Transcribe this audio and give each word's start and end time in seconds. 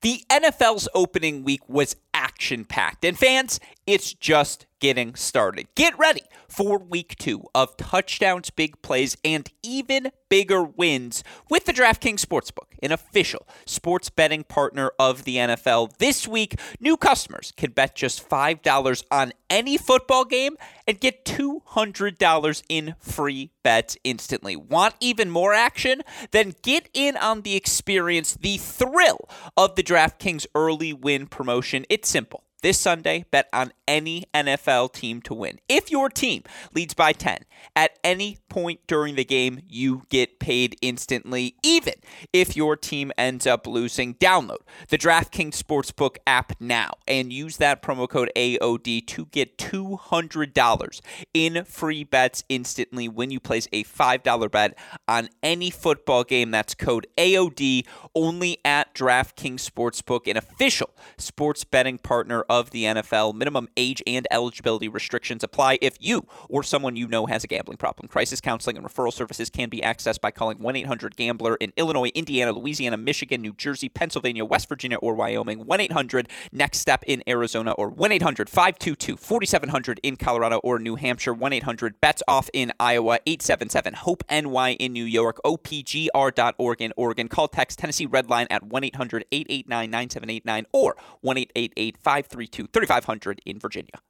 The 0.00 0.22
NFL's 0.30 0.88
opening 0.94 1.42
week 1.42 1.68
was 1.68 1.96
action 2.18 2.64
packed. 2.64 3.04
And 3.04 3.16
fans, 3.16 3.60
it's 3.86 4.12
just 4.12 4.66
getting 4.80 5.14
started. 5.14 5.66
Get 5.74 5.98
ready 5.98 6.22
for 6.48 6.78
week 6.78 7.16
two 7.18 7.44
of 7.54 7.76
touchdowns, 7.76 8.50
big 8.50 8.80
plays, 8.82 9.16
and 9.24 9.50
even 9.62 10.10
bigger 10.28 10.62
wins 10.62 11.24
with 11.48 11.64
the 11.64 11.72
DraftKings 11.72 12.24
Sportsbook, 12.24 12.76
an 12.82 12.92
official 12.92 13.46
sports 13.66 14.10
betting 14.10 14.44
partner 14.44 14.92
of 14.98 15.24
the 15.24 15.36
NFL. 15.36 15.96
This 15.98 16.28
week, 16.28 16.58
new 16.80 16.96
customers 16.96 17.52
can 17.56 17.72
bet 17.72 17.94
just 17.94 18.28
$5 18.28 19.04
on 19.10 19.32
any 19.50 19.78
football 19.78 20.24
game 20.24 20.56
and 20.86 21.00
get 21.00 21.24
$200 21.24 22.62
in 22.68 22.94
free 22.98 23.50
bets 23.62 23.96
instantly. 24.04 24.54
Want 24.56 24.94
even 25.00 25.30
more 25.30 25.54
action? 25.54 26.02
Then 26.30 26.54
get 26.62 26.88
in 26.92 27.16
on 27.16 27.42
the 27.42 27.56
experience, 27.56 28.34
the 28.34 28.58
thrill 28.58 29.28
of 29.56 29.76
the 29.76 29.82
DraftKings 29.82 30.46
early 30.54 30.92
win 30.92 31.26
promotion. 31.26 31.84
It's 31.88 32.07
simple. 32.08 32.42
This 32.60 32.80
Sunday, 32.80 33.24
bet 33.30 33.48
on 33.52 33.72
any 33.86 34.24
NFL 34.34 34.92
team 34.92 35.22
to 35.22 35.34
win. 35.34 35.60
If 35.68 35.92
your 35.92 36.08
team 36.08 36.42
leads 36.74 36.92
by 36.92 37.12
10 37.12 37.44
at 37.76 37.98
any 38.02 38.38
point 38.48 38.80
during 38.88 39.14
the 39.14 39.24
game, 39.24 39.60
you 39.68 40.02
get 40.08 40.40
paid 40.40 40.76
instantly, 40.82 41.54
even 41.62 41.94
if 42.32 42.56
your 42.56 42.74
team 42.76 43.12
ends 43.16 43.46
up 43.46 43.64
losing. 43.68 44.14
Download 44.14 44.58
the 44.88 44.98
DraftKings 44.98 45.62
Sportsbook 45.62 46.16
app 46.26 46.52
now 46.58 46.90
and 47.06 47.32
use 47.32 47.58
that 47.58 47.80
promo 47.80 48.08
code 48.08 48.32
AOD 48.34 49.06
to 49.06 49.26
get 49.26 49.56
$200 49.56 51.00
in 51.32 51.64
free 51.64 52.02
bets 52.02 52.42
instantly 52.48 53.08
when 53.08 53.30
you 53.30 53.38
place 53.38 53.68
a 53.72 53.84
$5 53.84 54.50
bet 54.50 54.76
on 55.06 55.28
any 55.44 55.70
football 55.70 56.24
game. 56.24 56.50
That's 56.50 56.74
code 56.74 57.06
AOD 57.16 57.86
only 58.16 58.58
at 58.64 58.96
DraftKings 58.96 59.64
Sportsbook, 59.64 60.28
an 60.28 60.36
official 60.36 60.90
sports 61.16 61.62
betting 61.62 61.98
partner 61.98 62.44
of 62.48 62.70
the 62.70 62.84
NFL. 62.84 63.34
Minimum 63.34 63.68
age 63.76 64.02
and 64.06 64.26
eligibility 64.30 64.88
restrictions 64.88 65.44
apply 65.44 65.78
if 65.80 65.96
you 66.00 66.26
or 66.48 66.62
someone 66.62 66.96
you 66.96 67.08
know 67.08 67.26
has 67.26 67.44
a 67.44 67.46
gambling 67.46 67.78
problem. 67.78 68.08
Crisis 68.08 68.40
counseling 68.40 68.76
and 68.76 68.86
referral 68.86 69.12
services 69.12 69.50
can 69.50 69.68
be 69.68 69.80
accessed 69.80 70.20
by 70.20 70.30
calling 70.30 70.58
1 70.58 70.76
800 70.76 71.16
Gambler 71.16 71.56
in 71.56 71.72
Illinois, 71.76 72.10
Indiana, 72.14 72.52
Louisiana, 72.52 72.96
Michigan, 72.96 73.42
New 73.42 73.52
Jersey, 73.52 73.88
Pennsylvania, 73.88 74.44
West 74.44 74.68
Virginia, 74.68 74.98
or 74.98 75.14
Wyoming. 75.14 75.66
1 75.66 75.80
800 75.80 76.28
Next 76.52 76.78
Step 76.78 77.02
in 77.06 77.22
Arizona 77.28 77.72
or 77.72 77.88
1 77.88 78.12
800 78.12 78.48
522 78.48 79.16
4700 79.16 80.00
in 80.02 80.16
Colorado 80.16 80.58
or 80.58 80.78
New 80.78 80.96
Hampshire. 80.96 81.34
1 81.34 81.52
800 81.52 82.00
Bets 82.00 82.22
Off 82.28 82.48
in 82.52 82.72
Iowa. 82.80 83.18
877 83.26 83.94
HOPE 83.94 84.24
NY 84.30 84.76
in 84.78 84.92
New 84.92 85.04
York. 85.04 85.40
OPGR.org 85.44 86.80
in 86.80 86.92
Oregon. 86.96 87.28
Call 87.28 87.48
text 87.48 87.78
Tennessee 87.78 88.06
Redline 88.06 88.46
at 88.50 88.62
1 88.62 88.84
800 88.84 89.24
889 89.32 89.90
9789 89.90 90.66
or 90.72 90.96
1 91.20 91.38
888 91.38 91.98
532 92.38 92.68
3500 92.72 93.40
in 93.44 93.58
Virginia. 93.58 94.00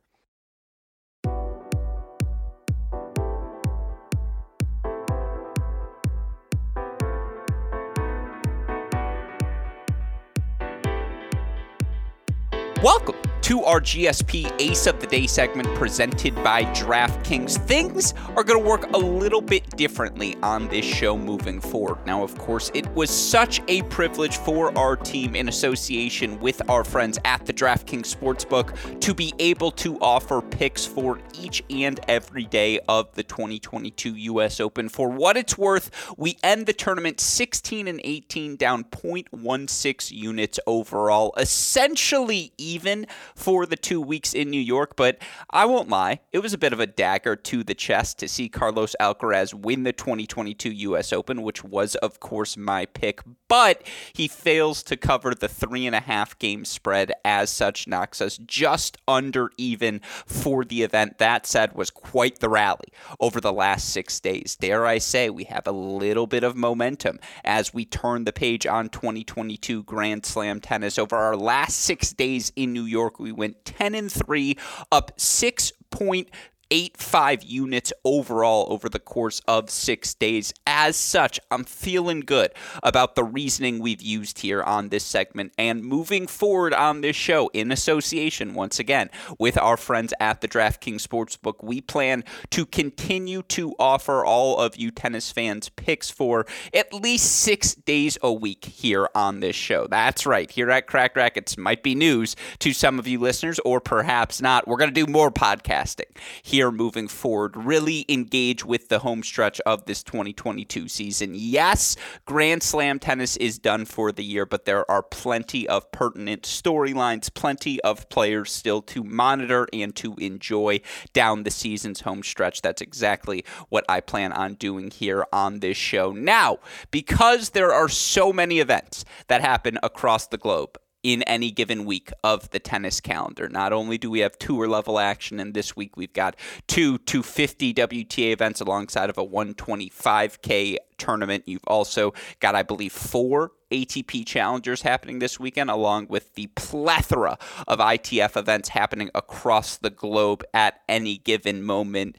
Welcome 12.83 13.18
to 13.49 13.65
our 13.65 13.81
GSP 13.81 14.55
Ace 14.61 14.87
of 14.87 15.01
the 15.01 15.07
Day 15.07 15.27
segment 15.27 15.75
presented 15.75 16.35
by 16.45 16.65
DraftKings. 16.65 17.57
Things 17.67 18.13
are 18.37 18.45
going 18.45 18.63
to 18.63 18.69
work 18.69 18.93
a 18.93 18.99
little 18.99 19.41
bit 19.41 19.75
differently 19.75 20.37
on 20.43 20.69
this 20.69 20.85
show 20.85 21.17
moving 21.17 21.59
forward. 21.59 21.97
Now, 22.05 22.23
of 22.23 22.37
course, 22.37 22.71
it 22.75 22.87
was 22.89 23.09
such 23.09 23.63
a 23.69 23.81
privilege 23.85 24.37
for 24.37 24.77
our 24.77 24.97
team 24.97 25.35
in 25.35 25.49
association 25.49 26.39
with 26.41 26.61
our 26.69 26.85
friends 26.85 27.19
at 27.25 27.47
the 27.47 27.55
DraftKings 27.55 28.15
Sportsbook 28.15 29.01
to 29.01 29.15
be 29.15 29.33
able 29.39 29.71
to 29.71 29.99
offer 30.01 30.43
picks 30.43 30.85
for 30.85 31.19
each 31.41 31.65
and 31.71 31.99
every 32.07 32.45
day 32.45 32.81
of 32.87 33.15
the 33.15 33.23
2022 33.23 34.15
US 34.15 34.61
Open. 34.61 34.91
For 34.91 35.09
what 35.09 35.39
it's 35.39 35.57
worth, 35.57 35.91
we 36.19 36.37
end 36.43 36.67
the 36.67 36.75
tournament 36.75 37.19
16 37.19 37.89
and 37.89 38.03
18 38.05 38.57
down 38.57 38.85
0.16 38.85 40.11
units 40.11 40.61
overall, 40.67 41.33
essentially 41.39 42.53
even 42.59 43.07
for 43.39 43.67
the 43.67 43.77
two 43.77 44.01
weeks 44.01 44.35
in 44.35 44.51
New 44.51 44.61
York, 44.61 44.97
but 44.97 45.19
I 45.51 45.65
won't 45.65 45.89
lie, 45.89 46.21
it 46.33 46.41
was 46.41 46.53
a 46.53 46.59
bit 46.59 46.73
of 46.73 46.81
a 46.81 46.87
dagger 46.87 47.37
to 47.37 47.63
the 47.63 47.75
chest 47.75 48.19
to 48.19 48.29
see 48.29 48.49
Carlos 48.49 48.97
Alcaraz 49.01 49.55
win 49.55 49.85
the 49.85 49.93
2022 49.93 50.71
U.S. 50.71 51.13
Open, 51.13 51.43
which 51.43 51.63
was, 51.63 51.95
of 51.97 52.19
course, 52.19 52.57
my 52.57 52.85
pick, 52.87 53.21
but 53.47 53.83
he 54.13 54.27
fails 54.27 54.83
to 54.83 54.97
cover 54.97 55.35
the 55.35 55.49
three 55.49 55.87
and 55.87 55.95
a 55.95 56.01
half 56.01 56.39
game 56.39 56.65
spread. 56.65 57.13
As 57.25 57.49
such, 57.49 57.87
knocks 57.87 58.21
us 58.21 58.39
just 58.39 58.97
under 59.07 59.51
even 59.57 60.01
for 60.27 60.65
the 60.65 60.83
event. 60.83 61.19
That 61.19 61.47
said, 61.47 61.75
was 61.75 61.91
quite 61.91 62.41
the 62.41 62.49
rally 62.49 62.93
over 63.21 63.41
the 63.41 63.53
last 63.53 63.89
six 63.89 64.19
days. 64.19 64.57
Dare 64.61 64.85
I 64.85 64.99
say, 64.99 65.31
we 65.31 65.45
have 65.45 65.67
a 65.67 65.73
little 65.73 66.27
bit 66.27 66.43
of 66.43 66.57
momentum 66.57 67.21
as 67.45 67.73
we 67.73 67.85
turn 67.85 68.25
the 68.25 68.33
page 68.33 68.67
on 68.67 68.89
2022 68.89 69.85
Grand 69.85 70.27
Slam 70.27 70.61
tennis. 70.61 70.99
Over 70.99 71.17
our 71.17 71.37
last 71.37 71.79
six 71.79 72.13
days 72.13 72.53
in 72.57 72.73
New 72.73 72.85
York, 72.85 73.21
we 73.29 73.33
went 73.33 73.65
10 73.65 73.95
and 73.95 74.11
3, 74.11 74.57
up 74.91 75.17
6.8 75.19 76.27
85 76.71 77.43
units 77.43 77.93
overall 78.05 78.67
over 78.71 78.89
the 78.89 78.99
course 78.99 79.41
of 79.49 79.71
six 79.71 80.15
days. 80.15 80.53
As 80.67 80.97
such, 80.97 81.41
I'm 81.51 81.65
feeling 81.65 82.21
good 82.21 82.51
about 82.83 83.15
the 83.15 83.25
reasoning 83.25 83.79
we've 83.79 84.03
used 84.03 84.41
here 84.41 84.63
on 84.63 84.89
this 84.89 85.05
segment 85.05 85.53
and 85.57 85.85
moving 85.85 86.27
forward 86.27 86.75
on 86.75 87.01
this 87.01 87.17
show 87.17 87.49
in 87.49 87.73
association, 87.73 88.55
once 88.55 88.79
again, 88.79 89.11
with 89.39 89.57
our 89.59 89.77
friends 89.77 90.13
at 90.21 90.41
the 90.41 90.49
DraftKings 90.49 91.07
Sportsbook. 91.07 91.63
We 91.63 91.81
plan 91.81 92.25
to 92.51 92.67
continue 92.67 93.43
to 93.43 93.75
offer 93.79 94.25
all 94.25 94.59
of 94.59 94.77
you 94.77 94.91
tennis 94.91 95.33
fans 95.33 95.69
picks 95.71 96.11
for 96.11 96.47
at 96.75 96.93
least 96.93 97.41
six 97.41 97.75
days 97.75 98.19
a 98.23 98.33
week 98.33 98.65
here 98.65 99.09
on 99.15 99.41
this 99.41 99.57
show. 99.57 99.87
That's 99.87 100.27
right, 100.27 100.51
here 100.51 100.71
at 100.71 100.87
Cracked 100.87 101.17
Racquets 101.17 101.57
might 101.57 101.83
be 101.83 101.95
news 101.95 102.37
to 102.59 102.73
some 102.73 102.99
of 102.99 103.07
you 103.07 103.19
listeners, 103.19 103.59
or 103.61 103.81
perhaps 103.81 104.43
not. 104.43 104.69
We're 104.69 104.77
going 104.77 104.93
to 104.93 105.07
do 105.07 105.11
more 105.11 105.31
podcasting 105.31 106.17
here 106.43 106.58
here 106.59 106.73
moving 106.73 107.07
forward. 107.07 107.57
Really 107.57 108.05
engage 108.09 108.65
with 108.65 108.89
the 108.89 108.99
home 108.99 109.23
stretch 109.23 109.61
of 109.61 109.85
this 109.85 110.03
2022 110.03 110.89
season. 110.89 111.31
Yes, 111.33 111.95
Grand 112.27 112.65
Slam 112.65 112.99
tennis 112.99 113.37
is 113.37 113.61
done 113.61 113.85
for 113.85 114.11
the 114.11 114.25
year, 114.25 114.45
but 114.45 114.65
there 114.65 114.91
are 114.91 115.05
plenty 115.05 115.69
of 115.69 115.93
pertinent 115.93 116.43
storylines, 116.43 117.33
plenty 117.33 117.81
of 117.83 118.09
players 118.09 118.51
still 118.51 118.83
to 118.83 119.05
monitor 119.05 119.69
and 119.73 119.95
to 119.95 120.17
enjoy 120.17 120.81
down 121.13 121.45
the 121.45 121.53
season's 121.53 122.01
home 122.01 122.25
stretch. 122.25 122.61
That's 122.61 122.83
exactly 122.83 123.45
what 123.69 123.85
I 123.89 124.01
plan 124.01 124.33
on 124.33 124.55
doing 124.55 124.91
here 124.91 125.27
on 125.33 125.61
this 125.61 125.77
show. 125.77 126.11
Now, 126.11 126.59
because 126.91 127.51
there 127.51 127.73
are 127.73 127.89
so 127.89 128.33
many 128.33 128.59
events 128.59 129.05
that 129.29 129.43
happen 129.43 129.79
across 129.85 130.27
the 130.27 130.39
globe, 130.39 130.77
in 131.09 131.23
any 131.23 131.51
given 131.51 131.87
week 131.87 132.11
of 132.23 132.51
the 132.51 132.59
tennis 132.59 133.01
calendar. 133.01 133.49
Not 133.49 133.73
only 133.73 133.97
do 133.97 134.11
we 134.11 134.19
have 134.19 134.39
tour 134.39 134.69
level 134.69 134.99
action, 134.99 135.41
and 135.41 135.55
this 135.55 135.75
week 135.75 135.97
we've 135.97 136.13
got 136.13 136.37
two 136.67 136.99
250 136.99 137.73
WTA 137.73 138.33
events 138.33 138.61
alongside 138.61 139.09
of 139.09 139.17
a 139.17 139.25
125K 139.25 140.77
tournament. 140.99 141.45
You've 141.47 141.65
also 141.67 142.13
got, 142.41 142.55
I 142.55 142.63
believe, 142.63 142.93
four 142.93 143.53
ATP 143.71 144.27
challengers 144.27 144.83
happening 144.83 145.19
this 145.19 145.41
weekend, 145.41 145.71
along 145.71 146.09
with 146.11 146.35
the 146.35 146.49
plethora 146.49 147.39
of 147.67 147.79
ITF 147.79 148.37
events 148.37 148.69
happening 148.69 149.11
across 149.15 149.79
the 149.79 149.91
globe 149.91 150.45
at 150.53 150.83
any 150.91 151.17
given 151.17 151.63
moment 151.63 152.17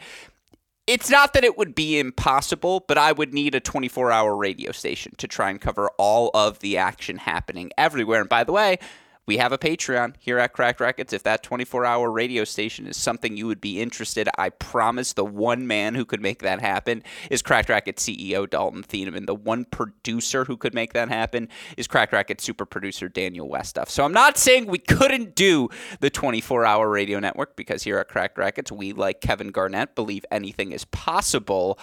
it's 0.90 1.10
not 1.12 1.34
that 1.34 1.44
it 1.44 1.56
would 1.56 1.76
be 1.76 2.00
impossible, 2.00 2.84
but 2.88 2.98
I 2.98 3.12
would 3.12 3.32
need 3.32 3.54
a 3.54 3.60
24 3.60 4.12
hour 4.12 4.36
radio 4.36 4.72
station 4.72 5.14
to 5.18 5.28
try 5.28 5.52
and 5.52 5.62
cover 5.62 5.92
all 6.00 6.32
of 6.34 6.60
the 6.60 6.78
action 6.78 7.20
happening 7.20 7.70
everywhere. 7.78 8.22
And 8.22 8.30
by 8.30 8.44
the 8.44 8.52
way, 8.52 8.80
we 9.30 9.38
have 9.38 9.52
a 9.52 9.60
Patreon 9.60 10.16
here 10.18 10.40
at 10.40 10.54
Cracked 10.54 10.80
Racquets. 10.80 11.14
If 11.14 11.22
that 11.22 11.44
24 11.44 11.86
hour 11.86 12.10
radio 12.10 12.44
station 12.44 12.88
is 12.88 12.98
something 12.98 13.38
you 13.38 13.46
would 13.46 13.62
be 13.62 13.80
interested, 13.80 14.28
I 14.40 14.50
promise 14.50 15.14
the 15.14 15.24
one 15.24 15.68
man 15.68 15.94
who 15.94 16.04
could 16.04 16.20
make 16.20 16.42
that 16.42 16.60
happen 16.60 17.04
is 17.30 17.44
Cracked 17.44 17.70
Racquets 17.70 18.04
CEO 18.04 18.50
Dalton 18.50 18.81
Thieneman. 18.81 19.28
The 19.28 19.36
one 19.36 19.66
producer 19.66 20.46
who 20.46 20.58
could 20.58 20.74
make 20.74 20.94
that 20.94 21.10
happen 21.10 21.48
is 21.78 21.86
Cracked 21.86 22.12
Racquets 22.12 22.44
super 22.44 22.66
producer 22.66 23.08
Daniel 23.08 23.48
Westoff. 23.48 23.90
So 23.90 24.04
I'm 24.04 24.14
not 24.14 24.36
saying 24.36 24.66
we 24.66 24.80
couldn't 24.80 25.36
do 25.36 25.70
the 26.00 26.10
24 26.10 26.66
hour 26.66 26.90
radio 26.90 27.20
network 27.20 27.56
because 27.56 27.84
here 27.84 28.00
at 28.00 28.08
Cracked 28.08 28.40
Racquets, 28.40 28.72
we, 28.72 28.94
like 28.94 29.22
Kevin 29.22 29.50
Garnett, 29.50 29.94
believe 29.94 30.25
anything 30.32 30.72
is 30.72 30.86
possible. 30.86 31.78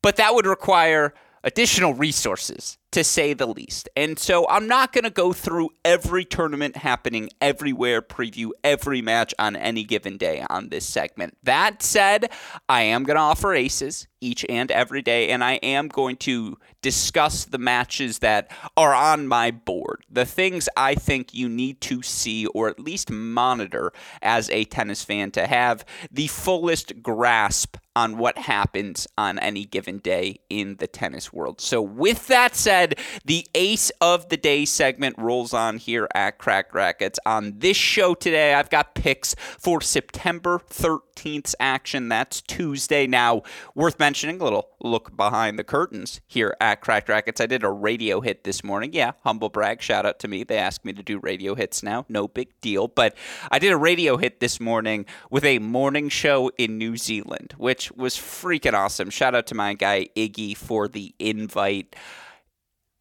But 0.00 0.14
that 0.14 0.32
would 0.32 0.46
require 0.46 1.12
additional 1.42 1.92
resources 1.92 2.78
to 2.92 3.02
say 3.02 3.32
the 3.32 3.46
least. 3.46 3.88
And 3.96 4.18
so 4.18 4.46
I'm 4.48 4.68
not 4.68 4.92
going 4.92 5.04
to 5.04 5.10
go 5.10 5.32
through 5.32 5.70
every 5.84 6.24
tournament 6.24 6.76
happening 6.76 7.30
everywhere, 7.40 8.00
preview 8.00 8.50
every 8.62 9.02
match 9.02 9.34
on 9.38 9.56
any 9.56 9.84
given 9.84 10.16
day 10.16 10.44
on 10.48 10.68
this 10.68 10.84
segment. 10.84 11.36
That 11.42 11.82
said, 11.82 12.30
I 12.68 12.82
am 12.82 13.04
going 13.04 13.16
to 13.16 13.22
offer 13.22 13.54
aces 13.54 14.06
each 14.20 14.46
and 14.48 14.70
every 14.70 15.02
day, 15.02 15.30
and 15.30 15.42
I 15.42 15.54
am 15.54 15.88
going 15.88 16.16
to 16.18 16.56
discuss 16.80 17.44
the 17.44 17.58
matches 17.58 18.20
that 18.20 18.50
are 18.76 18.94
on 18.94 19.26
my 19.26 19.50
board, 19.50 20.04
the 20.08 20.24
things 20.24 20.68
I 20.76 20.94
think 20.94 21.34
you 21.34 21.48
need 21.48 21.80
to 21.82 22.02
see 22.02 22.46
or 22.46 22.68
at 22.68 22.78
least 22.78 23.10
monitor 23.10 23.92
as 24.20 24.48
a 24.50 24.64
tennis 24.64 25.02
fan 25.02 25.32
to 25.32 25.46
have 25.46 25.84
the 26.10 26.28
fullest 26.28 27.02
grasp 27.02 27.76
on 27.94 28.16
what 28.16 28.38
happens 28.38 29.06
on 29.18 29.38
any 29.38 29.64
given 29.64 29.98
day 29.98 30.40
in 30.48 30.76
the 30.76 30.86
tennis 30.86 31.32
world. 31.32 31.60
So, 31.60 31.82
with 31.82 32.26
that 32.28 32.54
said, 32.56 32.81
the 33.24 33.46
ace 33.54 33.90
of 34.00 34.28
the 34.28 34.36
day 34.36 34.64
segment 34.64 35.16
rolls 35.18 35.52
on 35.54 35.78
here 35.78 36.08
at 36.14 36.38
Cracked 36.38 36.74
Racquets. 36.74 37.18
On 37.24 37.58
this 37.58 37.76
show 37.76 38.14
today, 38.14 38.54
I've 38.54 38.70
got 38.70 38.94
picks 38.94 39.34
for 39.58 39.80
September 39.80 40.60
13th 40.70 41.54
action. 41.60 42.08
That's 42.08 42.40
Tuesday. 42.40 43.06
Now, 43.06 43.42
worth 43.74 43.98
mentioning, 43.98 44.40
a 44.40 44.44
little 44.44 44.68
look 44.80 45.16
behind 45.16 45.58
the 45.58 45.64
curtains 45.64 46.20
here 46.26 46.56
at 46.60 46.80
Cracked 46.80 47.08
Racquets. 47.08 47.40
I 47.40 47.46
did 47.46 47.64
a 47.64 47.70
radio 47.70 48.20
hit 48.20 48.44
this 48.44 48.64
morning. 48.64 48.90
Yeah, 48.92 49.12
humble 49.24 49.48
brag. 49.48 49.80
Shout 49.82 50.06
out 50.06 50.18
to 50.20 50.28
me. 50.28 50.44
They 50.44 50.58
asked 50.58 50.84
me 50.84 50.92
to 50.92 51.02
do 51.02 51.18
radio 51.18 51.54
hits 51.54 51.82
now. 51.82 52.04
No 52.08 52.28
big 52.28 52.48
deal. 52.60 52.88
But 52.88 53.16
I 53.50 53.58
did 53.58 53.72
a 53.72 53.76
radio 53.76 54.16
hit 54.16 54.40
this 54.40 54.60
morning 54.60 55.06
with 55.30 55.44
a 55.44 55.58
morning 55.58 56.08
show 56.08 56.50
in 56.58 56.78
New 56.78 56.96
Zealand, 56.96 57.54
which 57.56 57.92
was 57.92 58.16
freaking 58.16 58.74
awesome. 58.74 59.10
Shout 59.10 59.34
out 59.34 59.46
to 59.48 59.54
my 59.54 59.74
guy 59.74 60.08
Iggy 60.16 60.56
for 60.56 60.88
the 60.88 61.14
invite. 61.18 61.94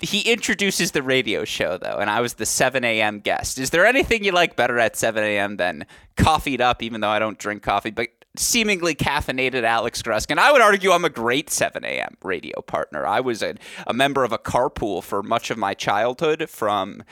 He 0.01 0.21
introduces 0.21 0.91
the 0.91 1.03
radio 1.03 1.45
show 1.45 1.77
though, 1.77 1.97
and 1.97 2.09
I 2.09 2.21
was 2.21 2.35
the 2.35 2.45
7 2.45 2.83
a.m. 2.83 3.19
guest. 3.19 3.57
Is 3.57 3.69
there 3.69 3.85
anything 3.85 4.23
you 4.23 4.31
like 4.31 4.55
better 4.55 4.79
at 4.79 4.95
7 4.95 5.23
a.m. 5.23 5.57
than 5.57 5.85
coffeeed 6.17 6.61
up, 6.61 6.81
even 6.81 7.01
though 7.01 7.09
I 7.09 7.19
don't 7.19 7.37
drink 7.37 7.63
coffee, 7.63 7.91
but 7.91 8.07
seemingly 8.37 8.95
caffeinated 8.95 9.63
Alex 9.63 10.01
Gruskin. 10.01 10.37
I 10.37 10.53
would 10.53 10.61
argue 10.61 10.91
I'm 10.91 11.03
a 11.03 11.09
great 11.09 11.49
7 11.49 11.83
a.m. 11.83 12.15
radio 12.23 12.61
partner. 12.61 13.05
I 13.05 13.19
was 13.19 13.43
a, 13.43 13.55
a 13.85 13.93
member 13.93 14.23
of 14.23 14.31
a 14.31 14.37
carpool 14.37 15.03
for 15.03 15.21
much 15.21 15.51
of 15.51 15.57
my 15.57 15.73
childhood 15.73 16.49
from 16.49 17.03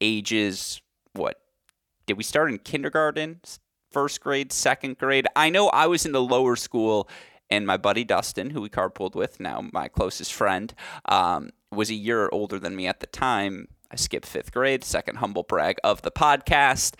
ages, 0.00 0.82
what, 1.12 1.40
did 2.06 2.16
we 2.16 2.24
start 2.24 2.50
in 2.50 2.58
kindergarten? 2.58 3.40
first 3.94 4.20
grade, 4.20 4.52
second 4.52 4.98
grade. 4.98 5.26
I 5.36 5.48
know 5.48 5.68
I 5.68 5.86
was 5.86 6.04
in 6.04 6.10
the 6.10 6.20
lower 6.20 6.56
school, 6.56 7.08
and 7.48 7.64
my 7.64 7.76
buddy 7.76 8.02
Dustin, 8.02 8.50
who 8.50 8.60
we 8.60 8.68
carpooled 8.68 9.14
with, 9.14 9.38
now 9.38 9.64
my 9.72 9.86
closest 9.86 10.34
friend, 10.34 10.74
um, 11.06 11.50
was 11.74 11.90
a 11.90 11.94
year 11.94 12.28
older 12.32 12.58
than 12.58 12.76
me 12.76 12.86
at 12.86 13.00
the 13.00 13.06
time. 13.06 13.68
I 13.90 13.96
skipped 13.96 14.26
fifth 14.26 14.52
grade, 14.52 14.84
second 14.84 15.16
humble 15.16 15.42
brag 15.42 15.76
of 15.84 16.02
the 16.02 16.10
podcast. 16.10 16.94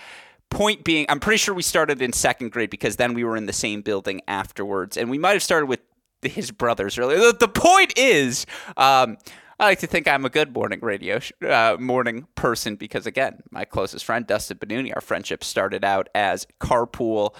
Point 0.50 0.84
being, 0.84 1.06
I'm 1.08 1.20
pretty 1.20 1.38
sure 1.38 1.54
we 1.54 1.62
started 1.62 2.00
in 2.00 2.12
second 2.12 2.52
grade 2.52 2.70
because 2.70 2.96
then 2.96 3.14
we 3.14 3.24
were 3.24 3.36
in 3.36 3.46
the 3.46 3.52
same 3.52 3.82
building 3.82 4.20
afterwards, 4.28 4.96
and 4.96 5.10
we 5.10 5.18
might 5.18 5.32
have 5.32 5.42
started 5.42 5.66
with 5.66 5.80
his 6.22 6.50
brothers 6.50 6.98
earlier. 6.98 7.18
The, 7.18 7.36
the 7.40 7.48
point 7.48 7.98
is, 7.98 8.46
um, 8.76 9.18
I 9.58 9.66
like 9.66 9.80
to 9.80 9.86
think 9.86 10.08
I'm 10.08 10.24
a 10.24 10.30
good 10.30 10.54
morning 10.54 10.80
radio 10.82 11.20
uh, 11.48 11.76
morning 11.78 12.26
person 12.34 12.76
because 12.76 13.06
again, 13.06 13.42
my 13.50 13.64
closest 13.64 14.04
friend 14.04 14.26
Dustin 14.26 14.58
Benuni, 14.58 14.92
our 14.94 15.00
friendship 15.00 15.44
started 15.44 15.84
out 15.84 16.08
as 16.14 16.46
carpool 16.60 17.34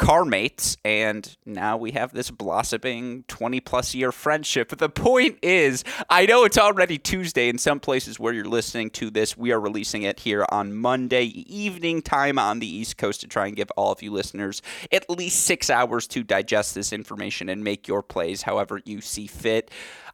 car 0.00 0.24
mates, 0.24 0.78
and 0.82 1.36
now 1.44 1.76
we 1.76 1.90
have 1.90 2.14
this 2.14 2.30
blossoming 2.30 3.22
20 3.28 3.60
plus 3.60 3.94
year 3.94 4.10
friendship. 4.10 4.70
But 4.70 4.78
the 4.78 4.88
point 4.88 5.38
is, 5.42 5.84
I 6.08 6.24
know 6.24 6.44
it's 6.44 6.56
already 6.56 6.96
Tuesday 6.96 7.50
in 7.50 7.58
some 7.58 7.80
places 7.80 8.18
where 8.18 8.32
you're 8.32 8.46
listening 8.46 8.88
to 8.92 9.10
this. 9.10 9.36
We 9.36 9.52
are 9.52 9.60
releasing 9.60 10.02
it 10.02 10.20
here 10.20 10.46
on 10.50 10.72
Monday 10.74 11.24
evening 11.24 12.00
time 12.00 12.38
on 12.38 12.60
the 12.60 12.66
East 12.66 12.96
Coast 12.96 13.20
to 13.20 13.28
try 13.28 13.46
and 13.46 13.54
give 13.54 13.70
all 13.76 13.92
of 13.92 14.02
you 14.02 14.10
listeners 14.10 14.62
at 14.90 15.08
least 15.10 15.44
six 15.44 15.68
hours 15.68 16.06
to 16.08 16.24
digest 16.24 16.74
this 16.74 16.94
information 16.94 17.50
and 17.50 17.62
make 17.62 17.86
your 17.86 18.02
plays 18.02 18.40
however 18.40 18.80
you 18.86 19.02
see 19.02 19.26
fit. 19.26 19.70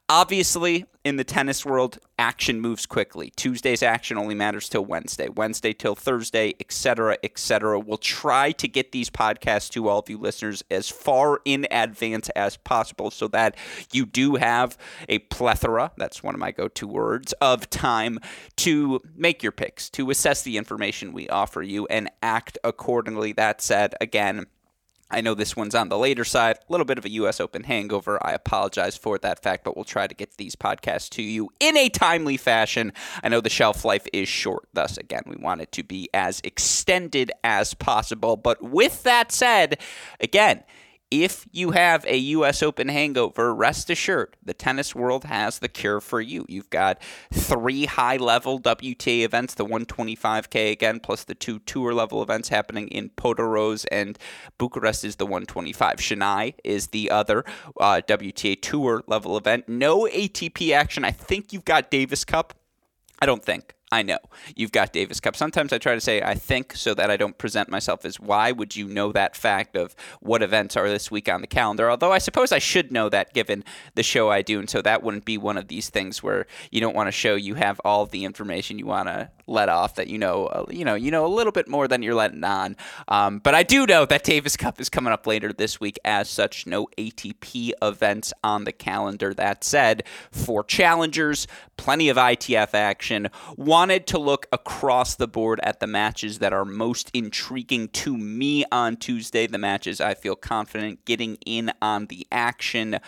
Obviously, 0.08 0.84
in 1.04 1.16
the 1.16 1.24
tennis 1.24 1.66
world, 1.66 1.98
action 2.16 2.60
moves 2.60 2.86
quickly. 2.86 3.32
Tuesday's 3.34 3.82
action 3.82 4.16
only 4.16 4.36
matters 4.36 4.68
till 4.68 4.84
Wednesday, 4.84 5.28
Wednesday 5.28 5.72
till 5.72 5.96
Thursday, 5.96 6.54
etc., 6.60 7.16
etc. 7.24 7.80
We'll 7.80 7.98
try 7.98 8.52
to 8.52 8.68
get 8.68 8.92
these 8.92 9.10
podcasts 9.10 9.68
to 9.70 9.88
all 9.88 9.98
of 9.98 10.08
you 10.08 10.16
listeners 10.16 10.62
as 10.70 10.88
far 10.88 11.40
in 11.44 11.66
advance 11.72 12.28
as 12.30 12.56
possible 12.56 13.10
so 13.10 13.26
that 13.28 13.56
you 13.92 14.06
do 14.06 14.36
have 14.36 14.78
a 15.08 15.18
plethora, 15.18 15.90
that's 15.96 16.22
one 16.22 16.34
of 16.36 16.40
my 16.40 16.52
go 16.52 16.68
to 16.68 16.86
words, 16.86 17.32
of 17.40 17.68
time 17.68 18.20
to 18.58 19.00
make 19.16 19.42
your 19.42 19.52
picks, 19.52 19.90
to 19.90 20.10
assess 20.10 20.42
the 20.42 20.56
information 20.56 21.12
we 21.12 21.28
offer 21.28 21.62
you, 21.62 21.84
and 21.86 22.10
act 22.22 22.58
accordingly. 22.62 23.32
That 23.32 23.60
said, 23.60 23.96
again, 24.00 24.46
I 25.08 25.20
know 25.20 25.34
this 25.34 25.54
one's 25.54 25.74
on 25.74 25.88
the 25.88 25.98
later 25.98 26.24
side, 26.24 26.56
a 26.56 26.72
little 26.72 26.84
bit 26.84 26.98
of 26.98 27.04
a 27.04 27.10
U.S. 27.10 27.40
Open 27.40 27.62
hangover. 27.62 28.18
I 28.26 28.32
apologize 28.32 28.96
for 28.96 29.18
that 29.18 29.40
fact, 29.40 29.62
but 29.62 29.76
we'll 29.76 29.84
try 29.84 30.08
to 30.08 30.14
get 30.14 30.36
these 30.36 30.56
podcasts 30.56 31.08
to 31.10 31.22
you 31.22 31.50
in 31.60 31.76
a 31.76 31.88
timely 31.88 32.36
fashion. 32.36 32.92
I 33.22 33.28
know 33.28 33.40
the 33.40 33.48
shelf 33.48 33.84
life 33.84 34.06
is 34.12 34.28
short, 34.28 34.68
thus, 34.72 34.98
again, 34.98 35.22
we 35.26 35.36
want 35.36 35.60
it 35.60 35.70
to 35.72 35.84
be 35.84 36.08
as 36.12 36.40
extended 36.42 37.30
as 37.44 37.72
possible. 37.72 38.36
But 38.36 38.62
with 38.62 39.04
that 39.04 39.30
said, 39.30 39.78
again, 40.18 40.64
if 41.10 41.46
you 41.52 41.70
have 41.70 42.04
a 42.06 42.16
U.S. 42.16 42.62
Open 42.62 42.88
hangover, 42.88 43.54
rest 43.54 43.90
assured 43.90 44.36
the 44.42 44.54
tennis 44.54 44.94
world 44.94 45.24
has 45.24 45.60
the 45.60 45.68
cure 45.68 46.00
for 46.00 46.20
you. 46.20 46.44
You've 46.48 46.70
got 46.70 47.00
three 47.32 47.84
high 47.84 48.16
level 48.16 48.60
WTA 48.60 49.24
events, 49.24 49.54
the 49.54 49.64
125K 49.64 50.72
again, 50.72 50.98
plus 50.98 51.22
the 51.24 51.34
two 51.34 51.60
tour 51.60 51.94
level 51.94 52.22
events 52.22 52.48
happening 52.48 52.88
in 52.88 53.10
Portoroz 53.10 53.86
and 53.92 54.18
Bucharest 54.58 55.04
is 55.04 55.16
the 55.16 55.26
125. 55.26 55.96
Chennai 55.96 56.54
is 56.64 56.88
the 56.88 57.10
other 57.10 57.44
uh, 57.80 58.00
WTA 58.06 58.60
tour 58.60 59.04
level 59.06 59.36
event. 59.36 59.68
No 59.68 60.06
ATP 60.06 60.72
action. 60.72 61.04
I 61.04 61.12
think 61.12 61.52
you've 61.52 61.64
got 61.64 61.90
Davis 61.90 62.24
Cup. 62.24 62.54
I 63.20 63.26
don't 63.26 63.44
think. 63.44 63.74
I 63.92 64.02
know 64.02 64.18
you've 64.56 64.72
got 64.72 64.92
Davis 64.92 65.20
Cup. 65.20 65.36
Sometimes 65.36 65.72
I 65.72 65.78
try 65.78 65.94
to 65.94 66.00
say 66.00 66.20
I 66.20 66.34
think 66.34 66.74
so 66.74 66.92
that 66.94 67.08
I 67.08 67.16
don't 67.16 67.38
present 67.38 67.68
myself 67.68 68.04
as 68.04 68.18
why 68.18 68.50
would 68.50 68.74
you 68.74 68.88
know 68.88 69.12
that 69.12 69.36
fact 69.36 69.76
of 69.76 69.94
what 70.20 70.42
events 70.42 70.76
are 70.76 70.88
this 70.88 71.08
week 71.10 71.28
on 71.28 71.40
the 71.40 71.46
calendar. 71.46 71.88
Although 71.88 72.12
I 72.12 72.18
suppose 72.18 72.50
I 72.50 72.58
should 72.58 72.90
know 72.90 73.08
that 73.08 73.32
given 73.32 73.62
the 73.94 74.02
show 74.02 74.28
I 74.28 74.42
do, 74.42 74.58
and 74.58 74.68
so 74.68 74.82
that 74.82 75.04
wouldn't 75.04 75.24
be 75.24 75.38
one 75.38 75.56
of 75.56 75.68
these 75.68 75.88
things 75.88 76.20
where 76.20 76.46
you 76.72 76.80
don't 76.80 76.96
want 76.96 77.06
to 77.06 77.12
show 77.12 77.36
you 77.36 77.54
have 77.54 77.80
all 77.84 78.06
the 78.06 78.24
information 78.24 78.78
you 78.78 78.86
want 78.86 79.08
to 79.08 79.30
let 79.46 79.68
off 79.68 79.94
that 79.96 80.08
you 80.08 80.18
know 80.18 80.66
you 80.70 80.84
know 80.84 80.94
you 80.94 81.10
know 81.10 81.24
a 81.24 81.28
little 81.28 81.52
bit 81.52 81.68
more 81.68 81.88
than 81.88 82.02
you're 82.02 82.14
letting 82.14 82.44
on. 82.44 82.76
Um, 83.08 83.38
but 83.38 83.54
I 83.54 83.62
do 83.62 83.86
know 83.86 84.04
that 84.06 84.24
Davis 84.24 84.56
Cup 84.56 84.80
is 84.80 84.88
coming 84.88 85.12
up 85.12 85.26
later 85.26 85.52
this 85.52 85.80
week. 85.80 85.98
As 86.04 86.28
such, 86.28 86.66
no 86.66 86.88
ATP 86.98 87.72
events 87.82 88.32
on 88.42 88.64
the 88.64 88.72
calendar. 88.72 89.32
That 89.34 89.64
said, 89.64 90.04
for 90.30 90.64
challengers, 90.64 91.46
plenty 91.76 92.08
of 92.08 92.16
ITF 92.16 92.74
action. 92.74 93.28
Wanted 93.56 94.06
to 94.08 94.18
look 94.18 94.46
across 94.52 95.14
the 95.14 95.28
board 95.28 95.60
at 95.62 95.80
the 95.80 95.86
matches 95.86 96.38
that 96.38 96.52
are 96.52 96.64
most 96.64 97.10
intriguing 97.14 97.88
to 97.88 98.16
me 98.16 98.64
on 98.72 98.96
Tuesday. 98.96 99.46
The 99.46 99.58
matches 99.58 100.00
I 100.00 100.14
feel 100.14 100.36
confident 100.36 101.04
getting 101.04 101.36
in 101.46 101.72
on 101.80 102.06
the 102.06 102.26
action 102.30 102.98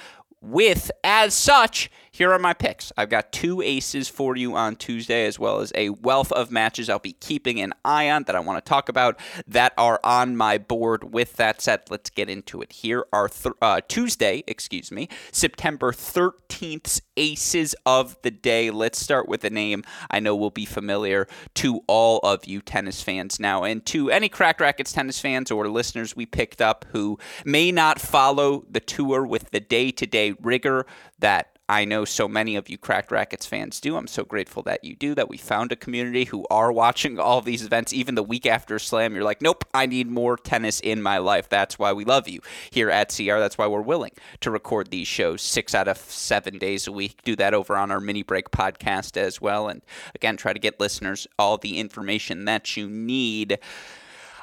with. 0.41 0.91
As 1.05 1.35
such, 1.35 1.91
here 2.19 2.33
are 2.33 2.39
my 2.41 2.53
picks. 2.53 2.91
I've 2.97 3.11
got 3.11 3.31
two 3.31 3.63
aces 3.63 4.09
for 4.09 4.37
you 4.37 4.57
on 4.57 4.75
Tuesday, 4.75 5.25
as 5.25 5.39
well 5.39 5.61
as 5.61 5.71
a 5.77 5.91
wealth 5.91 6.33
of 6.33 6.51
matches 6.51 6.91
I'll 6.91 6.99
be 6.99 7.13
keeping 7.13 7.61
an 7.61 7.73
eye 7.85 8.11
on 8.11 8.25
that 8.25 8.35
I 8.35 8.41
want 8.41 8.63
to 8.63 8.69
talk 8.69 8.89
about 8.89 9.21
that 9.47 9.73
are 9.79 10.01
on 10.03 10.37
my 10.37 10.59
board. 10.59 11.13
With 11.13 11.37
that 11.37 11.63
said, 11.63 11.83
let's 11.91 12.11
get 12.11 12.29
into 12.29 12.61
it. 12.61 12.73
Here 12.73 13.07
are 13.13 13.29
th- 13.29 13.55
uh, 13.63 13.83
Tuesday, 13.87 14.43
excuse 14.49 14.91
me, 14.91 15.09
September 15.31 15.93
13th's 15.93 17.03
aces 17.17 17.77
of 17.87 18.21
the 18.23 18.33
day. 18.33 18.73
Let's 18.73 18.99
start 18.99 19.29
with 19.29 19.45
a 19.45 19.51
name 19.51 19.85
I 20.11 20.19
know 20.19 20.35
will 20.35 20.51
be 20.51 20.65
familiar 20.65 21.29
to 21.55 21.83
all 21.87 22.19
of 22.25 22.47
you 22.47 22.61
tennis 22.61 23.01
fans 23.01 23.39
now, 23.39 23.63
and 23.63 23.87
to 23.87 24.11
any 24.11 24.29
Cracked 24.29 24.61
Racquets 24.61 24.93
tennis 24.93 25.21
fans 25.21 25.53
or 25.53 25.69
listeners 25.69 26.17
we 26.17 26.27
picked 26.27 26.61
up 26.61 26.85
who 26.91 27.17
may 27.45 27.71
not 27.71 28.01
follow 28.01 28.65
the 28.69 28.81
tour 28.81 29.25
with 29.25 29.53
the 29.53 29.61
day 29.61 29.93
to 29.93 30.05
day 30.05 30.35
rigor 30.41 30.85
that 31.21 31.58
I 31.71 31.85
know 31.85 32.07
so 32.07 32.27
many 32.27 32.57
of 32.57 32.71
you 32.71 32.79
Cracked 32.79 33.11
Racquets 33.11 33.47
fans 33.47 33.79
do. 33.79 33.97
I'm 33.97 34.07
so 34.07 34.25
grateful 34.25 34.63
that 34.63 34.85
you 34.85 34.97
do, 34.97 35.15
that 35.15 35.29
we 35.29 35.37
found 35.37 35.71
a 35.71 35.77
community 35.77 36.25
who 36.25 36.47
are 36.51 36.73
watching 36.73 37.19
all 37.19 37.43
these 37.43 37.63
events, 37.63 37.93
even 37.93 38.15
the 38.15 38.23
week 38.23 38.47
after 38.47 38.79
Slam. 38.79 39.15
You're 39.15 39.23
like, 39.23 39.43
nope, 39.43 39.65
I 39.75 39.85
need 39.85 40.09
more 40.09 40.39
tennis 40.39 40.81
in 40.81 41.03
my 41.03 41.19
life. 41.19 41.49
That's 41.51 41.79
why 41.79 41.93
we 41.93 42.07
love 42.07 42.27
you 42.27 42.41
here 42.71 42.89
at 42.89 43.15
CR. 43.15 43.39
That's 43.39 43.59
why 43.59 43.67
we're 43.67 43.83
willing 43.83 44.13
to 44.41 44.51
record 44.51 44.91
these 44.91 45.09
shows 45.09 45.43
six 45.43 45.75
out 45.75 45.89
of 45.89 45.99
seven 45.99 46.57
days 46.57 46.87
a 46.87 46.93
week. 46.93 47.23
Do 47.23 47.37
that 47.37 47.53
over 47.53 47.77
on 47.77 47.91
our 47.91 48.01
mini 48.01 48.23
break 48.23 48.51
podcast 48.51 49.19
as 49.19 49.39
well. 49.39 49.69
And 49.69 49.83
again, 50.15 50.39
try 50.39 50.55
to 50.55 50.59
get 50.59 50.81
listeners 50.81 51.27
all 51.39 51.59
the 51.59 51.79
information 51.79 52.47
that 52.47 52.79
you 52.79 52.89
need. 52.89 53.59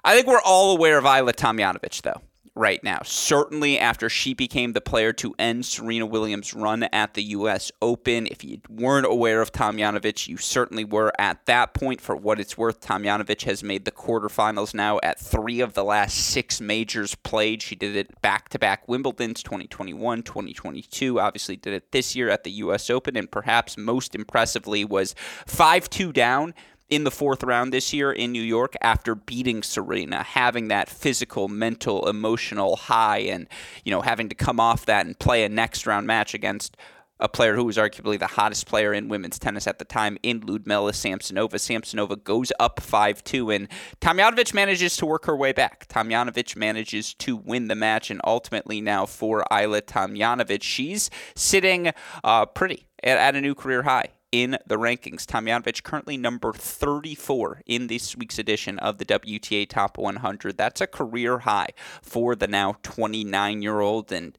I 0.03 0.15
think 0.15 0.27
we're 0.27 0.41
all 0.41 0.75
aware 0.75 0.99
of 0.99 1.05
Ajla 1.05 1.33
Tomljanovic, 1.33 2.03
though 2.03 2.21
right 2.55 2.81
now. 2.83 2.99
Certainly 3.03 3.77
after 3.77 4.09
she 4.09 4.33
became 4.33 4.73
the 4.73 4.81
player 4.81 5.11
to 5.13 5.35
end 5.37 5.65
Serena 5.65 6.05
Williams' 6.05 6.53
run 6.53 6.83
at 6.83 7.13
the 7.13 7.23
U.S. 7.23 7.71
Open. 7.81 8.27
If 8.27 8.43
you 8.43 8.61
weren't 8.69 9.05
aware 9.05 9.41
of 9.41 9.51
Tomljanovic, 9.51 10.27
you 10.27 10.37
certainly 10.37 10.85
were 10.85 11.11
at 11.19 11.45
that 11.45 11.73
point. 11.73 11.99
For 11.99 12.15
what 12.15 12.39
it's 12.39 12.57
worth, 12.57 12.79
Tomljanovic 12.81 13.43
has 13.43 13.63
made 13.63 13.85
the 13.85 13.91
quarterfinals 13.91 14.73
now 14.73 14.99
at 15.03 15.19
three 15.19 15.59
of 15.59 15.73
the 15.73 15.83
last 15.83 16.17
six 16.17 16.61
majors 16.61 17.13
played. 17.15 17.61
She 17.61 17.75
did 17.75 17.95
it 17.95 18.21
back 18.21 18.49
to 18.49 18.59
back 18.59 18.87
Wimbledon's 18.87 19.43
2021, 19.43 20.23
2022. 20.23 21.19
Obviously, 21.19 21.57
did 21.57 21.73
it 21.73 21.91
this 21.91 22.15
year 22.15 22.29
at 22.29 22.43
the 22.43 22.51
U.S. 22.51 22.89
Open, 22.89 23.17
and 23.17 23.29
perhaps 23.29 23.77
most 23.77 24.15
impressively 24.15 24.85
was 24.85 25.13
5 25.45 25.89
2 25.89 26.13
down 26.13 26.53
in 26.89 27.03
the 27.03 27.11
fourth 27.11 27.43
round 27.43 27.73
this 27.73 27.93
year 27.93 28.11
in 28.11 28.31
New 28.31 28.41
York 28.41 28.75
after 28.81 29.15
beating 29.15 29.63
Serena, 29.63 30.23
having 30.23 30.67
that 30.67 30.89
physical, 30.89 31.47
mental, 31.47 32.07
emotional 32.07 32.75
high, 32.75 33.19
and 33.19 33.47
you 33.83 33.91
know 33.91 34.01
having 34.01 34.29
to 34.29 34.35
come 34.35 34.59
off 34.59 34.85
that 34.85 35.05
and 35.05 35.17
play 35.19 35.43
a 35.43 35.49
next 35.49 35.87
round 35.87 36.05
match 36.07 36.33
against 36.33 36.77
a 37.19 37.29
player 37.29 37.55
who 37.55 37.63
was 37.63 37.77
arguably 37.77 38.19
the 38.19 38.27
hottest 38.27 38.67
player 38.67 38.93
in 38.93 39.07
women's 39.07 39.39
tennis 39.39 39.67
at 39.67 39.79
the 39.79 39.85
time 39.85 40.17
in 40.21 40.41
Liudmila 40.41 40.91
Samsonova. 40.91 41.53
Samsonova 41.53 42.21
goes 42.21 42.51
up 42.59 42.81
5 42.81 43.23
2, 43.23 43.51
and 43.51 43.69
Tomljanovic 44.01 44.53
manages 44.53 44.97
to 44.97 45.05
work 45.05 45.25
her 45.25 45.35
way 45.35 45.53
back. 45.53 45.87
Tomljanovic 45.87 46.55
manages 46.55 47.13
to 47.15 47.37
win 47.37 47.67
the 47.67 47.75
match, 47.75 48.11
and 48.11 48.19
ultimately 48.25 48.81
now 48.81 49.05
for 49.05 49.45
Ajla 49.49 49.81
Tomljanovic, 49.81 50.61
she's 50.61 51.09
sitting 51.35 51.91
uh, 52.23 52.45
pretty 52.45 52.85
at, 53.01 53.17
at 53.17 53.35
a 53.35 53.41
new 53.41 53.55
career 53.55 53.83
high 53.83 54.09
in 54.35 54.57
the 54.67 54.75
rankings. 54.75 55.25
Tomljanovic 55.25 55.83
currently 55.83 56.17
number 56.17 56.51
34 56.51 57.61
in 57.65 57.87
this 57.87 58.17
week's 58.17 58.37
edition 58.37 58.77
of 58.79 58.97
the 58.97 59.05
WTA 59.05 59.69
Top 59.69 59.97
100. 59.97 60.57
That's 60.57 60.81
a 60.81 60.87
career 60.87 61.39
high 61.39 61.69
for 62.01 62.35
the 62.35 62.47
now 62.47 62.75
29 62.83 63.61
year 63.61 63.79
old. 63.79 64.11
And 64.11 64.37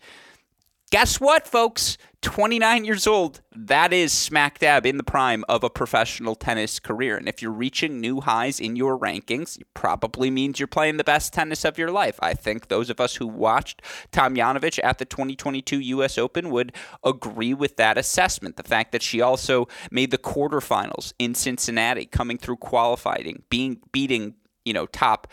guess 0.90 1.20
what, 1.20 1.46
folks? 1.46 1.98
29 2.22 2.84
years 2.84 3.06
old, 3.06 3.40
that 3.54 3.92
is 3.92 4.12
smack 4.12 4.58
dab 4.58 4.84
in 4.84 4.96
the 4.96 5.04
prime 5.04 5.44
of 5.48 5.62
a 5.62 5.70
professional 5.70 6.34
tennis 6.34 6.80
career. 6.80 7.16
And 7.16 7.28
if 7.28 7.40
you're 7.40 7.52
reaching 7.52 8.00
new 8.00 8.20
highs 8.20 8.58
in 8.58 8.74
your 8.74 8.98
rankings, 8.98 9.60
it 9.60 9.68
probably 9.74 10.28
means 10.28 10.58
you're 10.58 10.66
playing 10.66 10.96
the 10.96 11.04
best 11.04 11.32
tennis 11.32 11.64
of 11.64 11.78
your 11.78 11.92
life. 11.92 12.18
I 12.20 12.34
think 12.34 12.66
those 12.66 12.90
of 12.90 13.00
us 13.00 13.14
who 13.16 13.28
watched 13.28 13.80
Tom 14.10 14.34
Tomljanovic 14.34 14.80
at 14.82 14.98
the 14.98 15.04
2022 15.04 15.78
U.S. 15.80 16.18
Open 16.18 16.50
would 16.50 16.72
agree 17.04 17.54
with 17.54 17.76
that 17.76 17.96
assessment. 17.96 18.56
The 18.56 18.64
fact 18.64 18.90
that 18.90 19.02
she 19.02 19.20
also 19.20 19.68
made 19.92 20.10
the 20.10 20.18
quarterfinals 20.18 21.12
in 21.20 21.34
Cincinnati, 21.36 22.06
coming 22.06 22.38
through 22.38 22.56
qualifying, 22.56 23.44
being 23.50 23.80
beating, 23.92 24.34
you 24.64 24.72
know, 24.72 24.86
top 24.86 25.28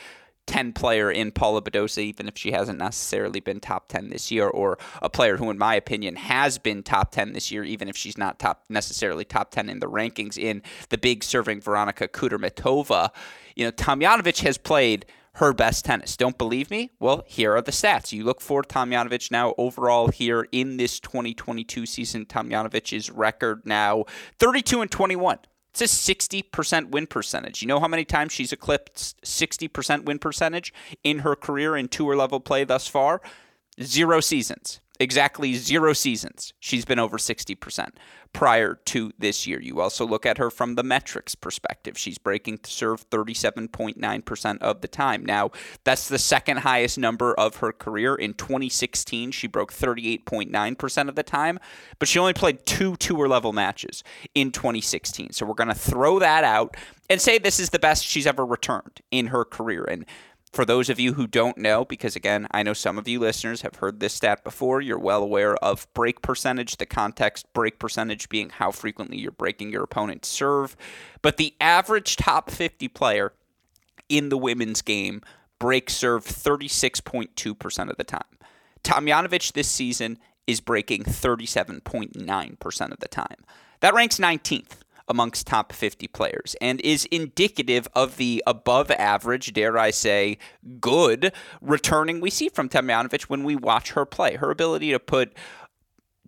10 0.47 0.73
player 0.73 1.09
in 1.11 1.31
Paula 1.31 1.61
Badosa, 1.61 1.99
even 1.99 2.27
if 2.27 2.37
she 2.37 2.51
hasn't 2.51 2.79
necessarily 2.79 3.39
been 3.39 3.59
top 3.59 3.87
10 3.87 4.09
this 4.09 4.31
year, 4.31 4.47
or 4.47 4.77
a 5.01 5.09
player 5.09 5.37
who, 5.37 5.49
in 5.49 5.57
my 5.57 5.75
opinion, 5.75 6.15
has 6.15 6.57
been 6.57 6.83
top 6.83 7.11
10 7.11 7.33
this 7.33 7.51
year, 7.51 7.63
even 7.63 7.87
if 7.87 7.95
she's 7.95 8.17
not 8.17 8.39
top 8.39 8.63
necessarily 8.69 9.25
top 9.25 9.51
10 9.51 9.69
in 9.69 9.79
the 9.79 9.89
rankings 9.89 10.37
in 10.37 10.61
the 10.89 10.97
big 10.97 11.23
serving 11.23 11.61
Veronika 11.61 12.07
Kudermetova. 12.07 13.09
You 13.55 13.65
know, 13.65 13.71
Tomljanovic 13.71 14.41
has 14.41 14.57
played 14.57 15.05
her 15.35 15.53
best 15.53 15.85
tennis. 15.85 16.15
Don't 16.15 16.37
believe 16.37 16.69
me? 16.69 16.91
Well, 16.99 17.23
here 17.25 17.55
are 17.55 17.61
the 17.61 17.71
stats. 17.71 18.11
You 18.11 18.23
look 18.23 18.39
for 18.39 18.61
Tomljanovic 18.61 19.31
now 19.31 19.55
overall 19.57 20.09
here 20.09 20.47
in 20.51 20.77
this 20.77 20.99
2022 20.99 21.85
season. 21.85 22.25
Tomljanovic's 22.25 23.09
record 23.09 23.63
now 23.65 24.05
32 24.39 24.81
and 24.81 24.91
21. 24.91 25.39
It's 25.75 25.81
a 25.81 26.13
60% 26.13 26.91
win 26.91 27.07
percentage. 27.07 27.63
You 27.63 27.67
know 27.67 27.79
how 27.79 27.87
many 27.87 28.05
times 28.05 28.31
she's 28.31 28.53
eclipsed 28.53 29.19
60% 29.23 30.05
win 30.05 30.19
percentage 30.19 30.71
in 31.03 31.19
her 31.19 31.35
career 31.35 31.75
in 31.75 31.87
tour 31.87 32.15
level 32.15 32.39
play 32.39 32.63
thus 32.63 32.87
far? 32.87 33.21
Zero 33.81 34.19
seasons 34.19 34.81
exactly 35.03 35.53
zero 35.53 35.93
seasons, 35.93 36.53
she's 36.59 36.85
been 36.85 36.99
over 36.99 37.17
60% 37.17 37.89
prior 38.33 38.79
to 38.85 39.11
this 39.19 39.45
year. 39.45 39.61
You 39.61 39.79
also 39.79 40.07
look 40.07 40.25
at 40.25 40.39
her 40.39 40.49
from 40.49 40.73
the 40.73 40.83
metrics 40.83 41.35
perspective. 41.35 41.97
She's 41.97 42.17
breaking 42.17 42.59
to 42.59 42.71
serve 42.71 43.07
37.9% 43.11 44.57
of 44.59 44.81
the 44.81 44.87
time. 44.87 45.23
Now, 45.23 45.51
that's 45.83 46.09
the 46.09 46.17
second 46.17 46.57
highest 46.57 46.97
number 46.97 47.35
of 47.35 47.57
her 47.57 47.71
career. 47.71 48.15
In 48.15 48.33
2016, 48.33 49.31
she 49.31 49.47
broke 49.47 49.71
38.9% 49.71 51.09
of 51.09 51.15
the 51.15 51.23
time, 51.23 51.59
but 51.99 52.07
she 52.07 52.17
only 52.17 52.33
played 52.33 52.65
two 52.65 52.95
tour 52.95 53.27
level 53.27 53.53
matches 53.53 54.03
in 54.33 54.51
2016. 54.51 55.31
So 55.33 55.45
we're 55.45 55.53
going 55.53 55.67
to 55.67 55.75
throw 55.75 56.17
that 56.19 56.43
out 56.43 56.75
and 57.09 57.21
say 57.21 57.37
this 57.37 57.59
is 57.59 57.69
the 57.69 57.79
best 57.79 58.05
she's 58.05 58.25
ever 58.25 58.45
returned 58.45 59.01
in 59.11 59.27
her 59.27 59.45
career. 59.45 59.83
And 59.83 60.05
for 60.53 60.65
those 60.65 60.87
of 60.87 60.99
you 60.99 61.13
who 61.13 61.25
don't 61.25 61.57
know, 61.57 61.83
because 61.83 62.15
again, 62.15 62.47
I 62.51 62.61
know 62.61 62.73
some 62.73 62.99
of 62.99 63.07
you 63.07 63.19
listeners 63.19 63.63
have 63.63 63.75
heard 63.75 63.99
this 63.99 64.13
stat 64.13 64.43
before, 64.43 64.81
you're 64.81 64.99
well 64.99 65.23
aware 65.23 65.55
of 65.57 65.91
break 65.95 66.21
percentage, 66.21 66.77
the 66.77 66.85
context 66.85 67.51
break 67.53 67.79
percentage 67.79 68.29
being 68.29 68.51
how 68.51 68.69
frequently 68.71 69.17
you're 69.17 69.31
breaking 69.31 69.71
your 69.71 69.83
opponent's 69.83 70.27
serve. 70.27 70.77
But 71.23 71.37
the 71.37 71.55
average 71.59 72.17
top 72.17 72.51
50 72.51 72.87
player 72.89 73.33
in 74.07 74.29
the 74.29 74.37
women's 74.37 74.83
game 74.83 75.21
breaks 75.57 75.95
serve 75.95 76.23
36.2% 76.23 77.89
of 77.89 77.97
the 77.97 78.03
time. 78.03 78.21
Tomljanovic 78.83 79.53
this 79.53 79.69
season 79.69 80.19
is 80.45 80.61
breaking 80.61 81.03
37.9% 81.03 82.91
of 82.91 82.99
the 82.99 83.07
time. 83.07 83.37
That 83.79 83.95
ranks 83.95 84.19
19th 84.19 84.82
amongst 85.07 85.47
top 85.47 85.73
50 85.73 86.07
players 86.07 86.55
and 86.61 86.79
is 86.81 87.05
indicative 87.05 87.87
of 87.95 88.17
the 88.17 88.43
above 88.47 88.91
average, 88.91 89.53
dare 89.53 89.77
I 89.77 89.91
say, 89.91 90.37
good 90.79 91.33
returning 91.61 92.21
we 92.21 92.29
see 92.29 92.49
from 92.49 92.69
Tomljanovic 92.69 93.23
when 93.23 93.43
we 93.43 93.55
watch 93.55 93.91
her 93.91 94.05
play. 94.05 94.35
Her 94.35 94.51
ability 94.51 94.91
to 94.91 94.99
put 94.99 95.33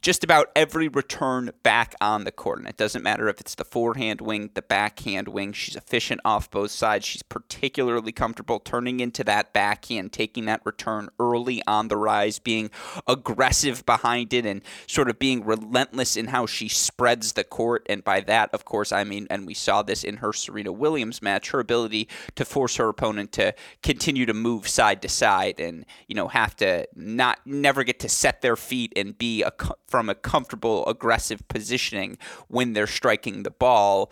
just 0.06 0.24
about 0.24 0.52
every 0.56 0.88
return 0.88 1.50
back 1.64 1.96
on 2.00 2.26
the 2.26 2.32
court. 2.32 2.60
And 2.60 2.68
it 2.68 2.78
doesn't 2.78 3.02
matter 3.02 3.28
if 3.28 3.42
it's 3.42 3.56
the 3.56 3.66
forehand 3.66 4.22
wing, 4.22 4.52
the 4.54 4.62
backhand 4.62 5.28
wing. 5.28 5.52
She's 5.52 5.76
efficient 5.76 6.22
off 6.24 6.52
both 6.52 6.70
sides. 6.70 7.08
She's 7.08 7.24
particularly 7.24 8.12
comfortable 8.12 8.60
turning 8.60 9.00
into 9.00 9.24
that 9.24 9.52
backhand, 9.52 10.14
taking 10.14 10.46
that 10.46 10.62
return 10.64 11.10
early 11.20 11.64
on 11.66 11.88
the 11.88 11.98
rise, 11.98 12.38
being 12.38 12.70
aggressive 13.08 13.84
behind 13.88 14.32
it, 14.32 14.46
and 14.46 14.62
sort 14.86 15.10
of 15.10 15.18
being 15.18 15.44
relentless 15.44 16.16
in 16.16 16.28
how 16.28 16.46
she 16.46 16.68
spreads 16.68 17.34
the 17.34 17.44
court. 17.44 17.84
And 17.90 18.04
by 18.04 18.22
that, 18.22 18.54
of 18.54 18.64
course, 18.64 18.92
I 18.92 19.06
mean, 19.06 19.26
and 19.32 19.48
we 19.48 19.56
saw 19.56 19.82
this 19.82 20.04
in 20.04 20.18
her 20.18 20.34
Serena 20.34 20.72
Williams 20.72 21.24
match, 21.24 21.50
her 21.50 21.60
ability 21.60 22.10
to 22.36 22.46
force 22.46 22.76
her 22.76 22.90
opponent 22.90 23.32
to 23.32 23.56
continue 23.82 24.28
to 24.28 24.36
move 24.36 24.68
side 24.68 25.02
to 25.02 25.10
side 25.10 25.60
and, 25.60 25.84
you 26.08 26.14
know, 26.14 26.28
have 26.28 26.56
to 26.58 26.88
not 26.94 27.40
never 27.44 27.84
get 27.84 27.98
to 28.02 28.10
set 28.10 28.44
their 28.44 28.56
feet 28.56 28.94
and 28.96 29.18
be 29.18 29.42
a 29.42 29.50
from 29.96 30.10
a 30.10 30.14
comfortable, 30.16 30.86
aggressive 30.88 31.48
positioning 31.48 32.18
when 32.50 32.74
they're 32.74 32.86
striking 32.86 33.44
the 33.44 33.50
ball. 33.50 34.12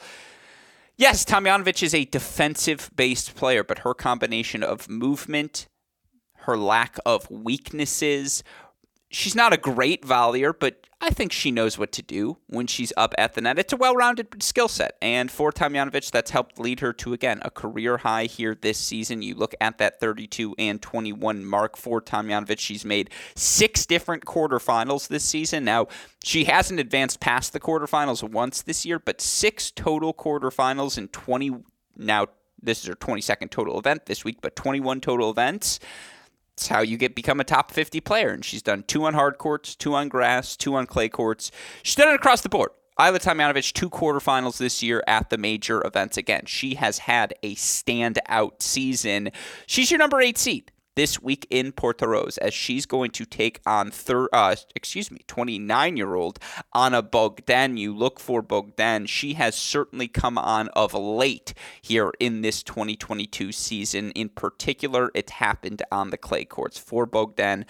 Yes, 0.96 1.26
Tomljanovic 1.26 1.84
is 1.84 1.94
a 1.94 2.06
defensive 2.06 2.90
based 2.96 3.36
player, 3.36 3.66
but 3.66 3.80
her 3.80 3.94
combination 3.94 4.64
of 4.64 4.88
movement, 4.88 5.68
her 6.36 6.56
lack 6.56 7.00
of 7.06 7.30
weaknesses, 7.30 8.46
she's 9.12 9.36
not 9.36 9.52
a 9.52 9.58
great 9.58 10.04
volleyer, 10.04 10.54
but 10.58 10.88
I 11.04 11.10
think 11.10 11.34
she 11.34 11.52
knows 11.52 11.78
what 11.78 11.92
to 11.92 12.02
do 12.02 12.38
when 12.48 12.66
she's 12.66 12.94
up 12.96 13.14
at 13.18 13.34
the 13.34 13.42
net. 13.42 13.60
It's 13.60 13.74
a 13.74 13.76
well 13.76 13.94
rounded 13.94 14.42
skill 14.42 14.70
set. 14.70 14.96
And 15.02 15.30
for 15.30 15.52
Tomljanovic, 15.52 16.10
that's 16.12 16.32
helped 16.32 16.58
lead 16.58 16.80
her 16.80 16.94
to, 16.94 17.12
again, 17.12 17.42
a 17.44 17.50
career 17.50 17.98
high 17.98 18.24
here 18.24 18.56
this 18.56 18.78
season. 18.78 19.22
You 19.22 19.36
look 19.36 19.54
at 19.60 19.80
that 19.80 20.00
32 20.00 20.56
and 20.58 20.82
21 20.82 21.44
mark 21.44 21.76
for 21.76 22.02
Tomljanovic. 22.02 22.58
She's 22.58 22.86
made 22.86 23.10
six 23.36 23.86
different 23.86 24.24
quarterfinals 24.24 25.10
this 25.10 25.26
season. 25.26 25.66
Now, 25.66 25.88
she 26.24 26.46
hasn't 26.46 26.80
advanced 26.80 27.20
past 27.20 27.52
the 27.52 27.60
quarterfinals 27.60 28.24
once 28.24 28.62
this 28.62 28.86
year, 28.86 28.98
but 28.98 29.20
six 29.20 29.72
total 29.72 30.14
quarterfinals 30.14 30.98
in 30.98 31.10
20. 31.10 31.52
Now, 31.98 32.28
this 32.62 32.80
is 32.80 32.86
her 32.88 32.96
22nd 32.96 33.50
total 33.50 33.78
event 33.78 34.06
this 34.06 34.24
week, 34.24 34.38
but 34.40 34.56
21 34.56 35.02
total 35.02 35.30
events. 35.30 35.82
It's 36.56 36.68
how 36.68 36.82
you 36.82 36.98
get 36.98 37.16
become 37.16 37.40
a 37.40 37.44
top 37.44 37.72
50 37.72 38.00
player. 38.02 38.30
And 38.30 38.46
she's 38.46 38.62
done 38.62 38.84
two 38.84 39.06
on 39.06 39.14
hard 39.14 39.38
courts, 39.38 39.76
two 39.76 39.96
on 39.96 40.08
grass, 40.08 40.56
two 40.56 40.76
on 40.76 40.86
clay 40.86 41.10
courts. 41.10 41.52
She's 41.82 41.96
done 41.96 42.10
it 42.10 42.16
across 42.16 42.42
the 42.42 42.50
board. 42.50 42.72
Ajla 43.00 43.20
Tomljanovic, 43.20 43.74
two 43.74 43.90
quarterfinals 43.90 44.60
this 44.60 44.84
year 44.84 45.04
at 45.08 45.32
the 45.32 45.38
major 45.38 45.86
events. 45.86 46.16
Again, 46.16 46.44
she 46.46 46.76
has 46.76 47.00
had 47.00 47.34
a 47.42 47.56
standout 47.56 48.62
season. 48.62 49.32
She's 49.66 49.90
your 49.90 49.98
number 49.98 50.22
eight 50.22 50.38
seed 50.38 50.72
this 50.96 51.22
week 51.22 51.48
in 51.50 51.72
Portoroz 51.72 52.38
as 52.40 52.54
she's 52.54 52.86
going 52.86 53.12
to 53.12 53.26
take 53.26 53.60
on 53.66 53.92
thir- 53.92 54.30
uh, 54.34 54.56
excuse 54.76 55.12
me 55.12 55.22
29 55.28 55.98
year 55.98 56.16
old 56.16 56.40
Ana 56.74 57.02
Bogdan. 57.02 57.78
You 57.78 57.96
look 57.96 58.20
for 58.20 58.42
Bogdan. 58.42 59.06
She 59.08 59.34
has 59.34 59.56
certainly 59.56 60.08
come 60.08 60.38
on 60.38 60.70
of 60.70 60.94
late 60.94 61.54
here 61.82 62.12
in 62.20 62.42
this 62.42 62.64
2022 62.64 63.52
season. 63.52 64.12
In 64.12 64.30
particular, 64.30 65.12
it 65.14 65.32
happened 65.32 65.82
on 65.92 66.10
the 66.10 66.18
clay 66.18 66.46
courts 66.46 66.78
for 66.78 67.06
Bogdan 67.06 67.66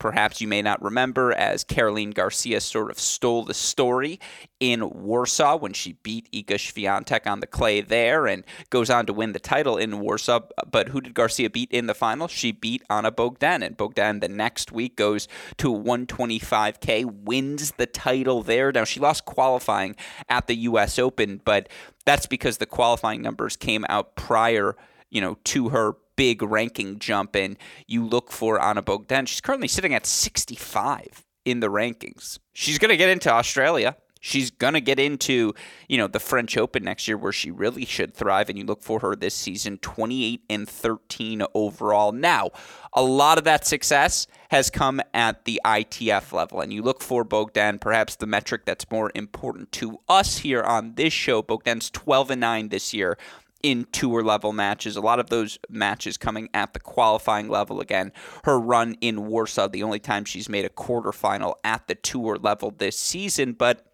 perhaps 0.00 0.40
you 0.40 0.48
may 0.48 0.62
not 0.62 0.82
remember, 0.82 1.32
as 1.32 1.62
Caroline 1.62 2.10
Garcia 2.10 2.60
sort 2.60 2.90
of 2.90 2.98
stole 2.98 3.44
the 3.44 3.54
story 3.54 4.18
in 4.58 4.90
Warsaw 4.90 5.56
when 5.58 5.72
she 5.72 5.92
beat 6.02 6.28
Iga 6.32 6.56
Swiatek 6.56 7.30
on 7.30 7.38
the 7.38 7.46
clay 7.46 7.80
there 7.82 8.26
and 8.26 8.42
goes 8.70 8.90
on 8.90 9.06
to 9.06 9.12
win 9.12 9.32
the 9.32 9.38
title 9.38 9.76
in 9.76 10.00
Warsaw. 10.00 10.40
But 10.68 10.88
who 10.88 11.00
did 11.00 11.14
Garcia 11.14 11.50
beat 11.50 11.70
in 11.70 11.86
the 11.86 11.94
final? 11.94 12.26
She 12.26 12.50
beat 12.50 12.82
Ana 12.90 13.12
Bogdan, 13.12 13.62
and 13.62 13.76
Bogdan 13.76 14.20
the 14.20 14.28
next 14.28 14.72
week 14.72 14.96
goes 14.96 15.28
to 15.58 15.72
125K, 15.72 17.04
wins 17.04 17.72
the 17.76 17.86
title 17.86 18.42
there. 18.42 18.72
Now, 18.72 18.84
she 18.84 18.98
lost 18.98 19.26
qualifying 19.26 19.94
at 20.28 20.46
the 20.46 20.56
U.S. 20.56 20.98
Open, 20.98 21.40
but 21.44 21.68
that's 22.06 22.26
because 22.26 22.56
the 22.56 22.66
qualifying 22.66 23.20
numbers 23.20 23.54
came 23.54 23.84
out 23.88 24.16
prior, 24.16 24.76
you 25.10 25.20
know, 25.20 25.36
to 25.44 25.68
her 25.68 25.92
big 26.20 26.42
ranking 26.42 26.98
jump, 26.98 27.34
and 27.34 27.56
you 27.86 28.04
look 28.04 28.30
for 28.30 28.60
Ana 28.60 28.82
Bogdan. 28.82 29.24
She's 29.24 29.40
currently 29.40 29.68
sitting 29.68 29.94
at 29.94 30.04
65 30.04 31.24
in 31.46 31.60
the 31.60 31.68
rankings. 31.68 32.38
She's 32.52 32.78
going 32.78 32.90
to 32.90 32.98
get 32.98 33.08
into 33.08 33.32
Australia. 33.32 33.96
She's 34.20 34.50
going 34.50 34.74
to 34.74 34.82
get 34.82 35.00
into, 35.00 35.54
you 35.88 35.96
know, 35.96 36.08
the 36.08 36.20
French 36.20 36.58
Open 36.58 36.84
next 36.84 37.08
year 37.08 37.16
where 37.16 37.32
she 37.32 37.50
really 37.50 37.86
should 37.86 38.12
thrive 38.12 38.50
and 38.50 38.58
you 38.58 38.66
look 38.66 38.82
for 38.82 39.00
her 39.00 39.16
this 39.16 39.34
season 39.34 39.78
28 39.78 40.42
and 40.50 40.68
13 40.68 41.42
overall. 41.54 42.12
Now, 42.12 42.50
a 42.92 43.02
lot 43.02 43.38
of 43.38 43.44
that 43.44 43.66
success 43.66 44.26
has 44.50 44.68
come 44.68 45.00
at 45.14 45.46
the 45.46 45.58
ITF 45.64 46.34
level 46.34 46.60
and 46.60 46.70
you 46.70 46.82
look 46.82 47.02
for 47.02 47.24
Bogdan, 47.24 47.78
perhaps 47.78 48.16
the 48.16 48.26
metric 48.26 48.66
that's 48.66 48.90
more 48.90 49.10
important 49.14 49.72
to 49.72 50.00
us 50.06 50.36
here 50.36 50.62
on 50.62 50.96
this 50.96 51.14
show. 51.14 51.40
Bogdan's 51.40 51.88
12 51.88 52.32
and 52.32 52.40
9 52.42 52.68
this 52.68 52.92
year 52.92 53.16
in 53.62 53.86
tour 53.92 54.22
level 54.22 54.52
matches. 54.52 54.96
A 54.96 55.00
lot 55.00 55.18
of 55.20 55.30
those 55.30 55.58
matches 55.68 56.16
coming 56.16 56.48
at 56.54 56.72
the 56.72 56.80
qualifying 56.80 57.48
level 57.48 57.80
again. 57.80 58.12
Her 58.44 58.58
run 58.58 58.96
in 59.00 59.26
Warsaw, 59.26 59.68
the 59.68 59.82
only 59.82 59.98
time 59.98 60.24
she's 60.24 60.48
made 60.48 60.64
a 60.64 60.70
quarterfinal 60.70 61.54
at 61.64 61.86
the 61.88 61.94
tour 61.94 62.36
level 62.36 62.70
this 62.70 62.98
season. 62.98 63.52
But 63.52 63.86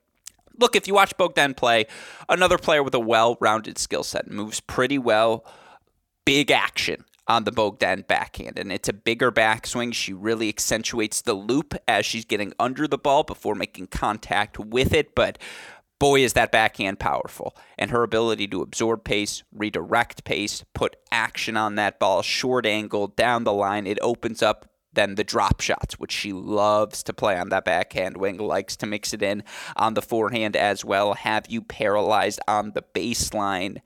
look, 0.59 0.77
if 0.77 0.87
you 0.87 0.95
watch 0.95 1.17
Bogdan 1.17 1.55
play, 1.55 1.87
another 2.29 2.59
player 2.59 2.83
with 2.83 2.95
a 2.95 3.01
well 3.01 3.37
rounded 3.41 3.79
skill 3.79 4.03
set, 4.03 4.31
moves 4.31 4.61
pretty 4.61 4.99
well, 4.99 5.45
big 6.25 6.51
action 6.51 7.05
on 7.29 7.45
the 7.45 7.53
Bogdan 7.53 8.05
backhand. 8.07 8.59
And 8.59 8.71
it's 8.71 8.89
a 8.89 8.93
bigger 8.93 9.33
backswing. 9.33 9.93
She 9.93 10.13
really 10.13 10.49
accentuates 10.49 11.23
the 11.23 11.35
loop 11.35 11.75
as 11.89 12.07
she's 12.07 12.25
getting 12.25 12.53
under 12.59 12.87
the 12.87 12.99
ball 12.99 13.25
before 13.25 13.55
making 13.55 13.89
contact 13.89 14.59
with 14.59 14.93
it. 14.93 15.15
But 15.15 15.39
boy, 15.99 16.21
is 16.21 16.35
that 16.35 16.53
backhand 16.53 16.99
powerful. 16.99 17.57
And 17.79 17.91
her 17.91 18.03
ability 18.03 18.49
to 18.49 18.63
absorb 18.63 19.05
pace, 19.05 19.43
redirect 19.53 20.25
pace, 20.25 20.65
put 20.75 20.97
action 21.11 21.57
on 21.57 21.75
that 21.77 21.99
ball, 21.99 22.23
short 22.23 22.67
angle, 22.67 23.09
down 23.09 23.45
the 23.45 23.53
line, 23.53 23.87
it 23.87 23.99
opens 24.03 24.43
up 24.43 24.69
then 24.97 25.15
the 25.15 25.25
drop 25.25 25.61
shots, 25.61 26.01
which 26.01 26.11
she 26.11 26.33
loves 26.33 27.03
to 27.05 27.13
play 27.13 27.39
on 27.39 27.51
that 27.51 27.65
backhand 27.65 28.17
wing, 28.17 28.39
likes 28.39 28.77
to 28.77 28.87
mix 28.87 29.13
it 29.13 29.23
in 29.23 29.45
on 29.77 29.95
the 29.95 30.03
forehand 30.03 30.57
as 30.57 30.85
well, 30.85 31.15
have 31.15 31.47
you 31.49 31.63
paralyzed 31.63 32.41
on 32.49 32.73
the 32.73 32.83
baseline. 32.83 33.81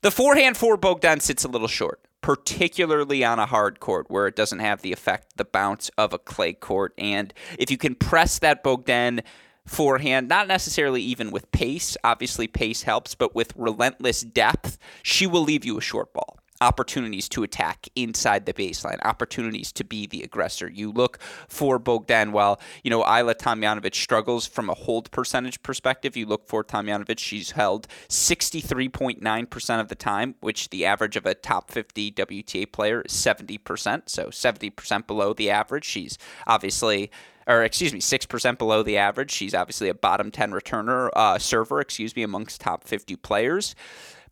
The 0.00 0.10
forehand 0.10 0.56
for 0.56 0.76
Bogdan 0.76 1.20
sits 1.20 1.44
a 1.44 1.48
little 1.48 1.68
short, 1.68 2.00
particularly 2.22 3.24
on 3.24 3.38
a 3.38 3.46
hard 3.46 3.78
court 3.78 4.06
where 4.08 4.26
it 4.26 4.34
doesn't 4.34 4.58
have 4.58 4.82
the 4.82 4.92
effect, 4.92 5.36
the 5.36 5.44
bounce 5.44 5.90
of 5.96 6.12
a 6.12 6.18
clay 6.18 6.54
court. 6.54 6.92
And 6.98 7.32
if 7.58 7.70
you 7.70 7.76
can 7.76 7.94
press 7.94 8.40
that 8.40 8.64
Bogdan 8.64 9.22
forehand, 9.66 10.28
not 10.28 10.48
necessarily 10.48 11.02
even 11.02 11.30
with 11.30 11.50
pace. 11.52 11.96
Obviously, 12.04 12.46
pace 12.46 12.82
helps, 12.82 13.14
but 13.14 13.34
with 13.34 13.52
relentless 13.56 14.22
depth, 14.22 14.78
she 15.02 15.26
will 15.26 15.42
leave 15.42 15.64
you 15.64 15.78
a 15.78 15.82
short 15.82 16.12
ball. 16.12 16.38
Opportunities 16.60 17.28
to 17.30 17.42
attack 17.42 17.88
inside 17.96 18.46
the 18.46 18.52
baseline, 18.52 19.04
opportunities 19.04 19.72
to 19.72 19.82
be 19.82 20.06
the 20.06 20.22
aggressor. 20.22 20.70
You 20.70 20.92
look 20.92 21.18
for 21.48 21.80
Bogdan 21.80 22.30
while, 22.30 22.60
you 22.84 22.90
know, 22.90 23.02
Ajla 23.02 23.34
Tomljanovic 23.34 23.96
struggles 23.96 24.46
from 24.46 24.70
a 24.70 24.74
hold 24.74 25.10
percentage 25.10 25.60
perspective. 25.64 26.16
You 26.16 26.24
look 26.24 26.46
for 26.46 26.62
Tomljanovic, 26.62 27.18
she's 27.18 27.50
held 27.50 27.88
63.9% 28.08 29.80
of 29.80 29.88
the 29.88 29.96
time, 29.96 30.36
which 30.38 30.70
the 30.70 30.86
average 30.86 31.16
of 31.16 31.26
a 31.26 31.34
top 31.34 31.68
50 31.68 32.12
WTA 32.12 32.70
player 32.70 33.00
is 33.00 33.12
70%. 33.12 34.02
So 34.06 34.26
70% 34.26 35.06
below 35.08 35.32
the 35.32 35.50
average. 35.50 35.84
She's 35.84 36.16
obviously 36.46 37.10
or 37.46 37.62
excuse 37.62 37.92
me, 37.92 38.00
6% 38.00 38.58
below 38.58 38.82
the 38.82 38.96
average. 38.98 39.30
She's 39.30 39.54
obviously 39.54 39.88
a 39.88 39.94
bottom 39.94 40.30
10 40.30 40.52
returner, 40.52 41.10
uh, 41.14 41.38
server, 41.38 41.80
excuse 41.80 42.14
me, 42.14 42.22
amongst 42.22 42.60
top 42.60 42.84
50 42.84 43.16
players. 43.16 43.74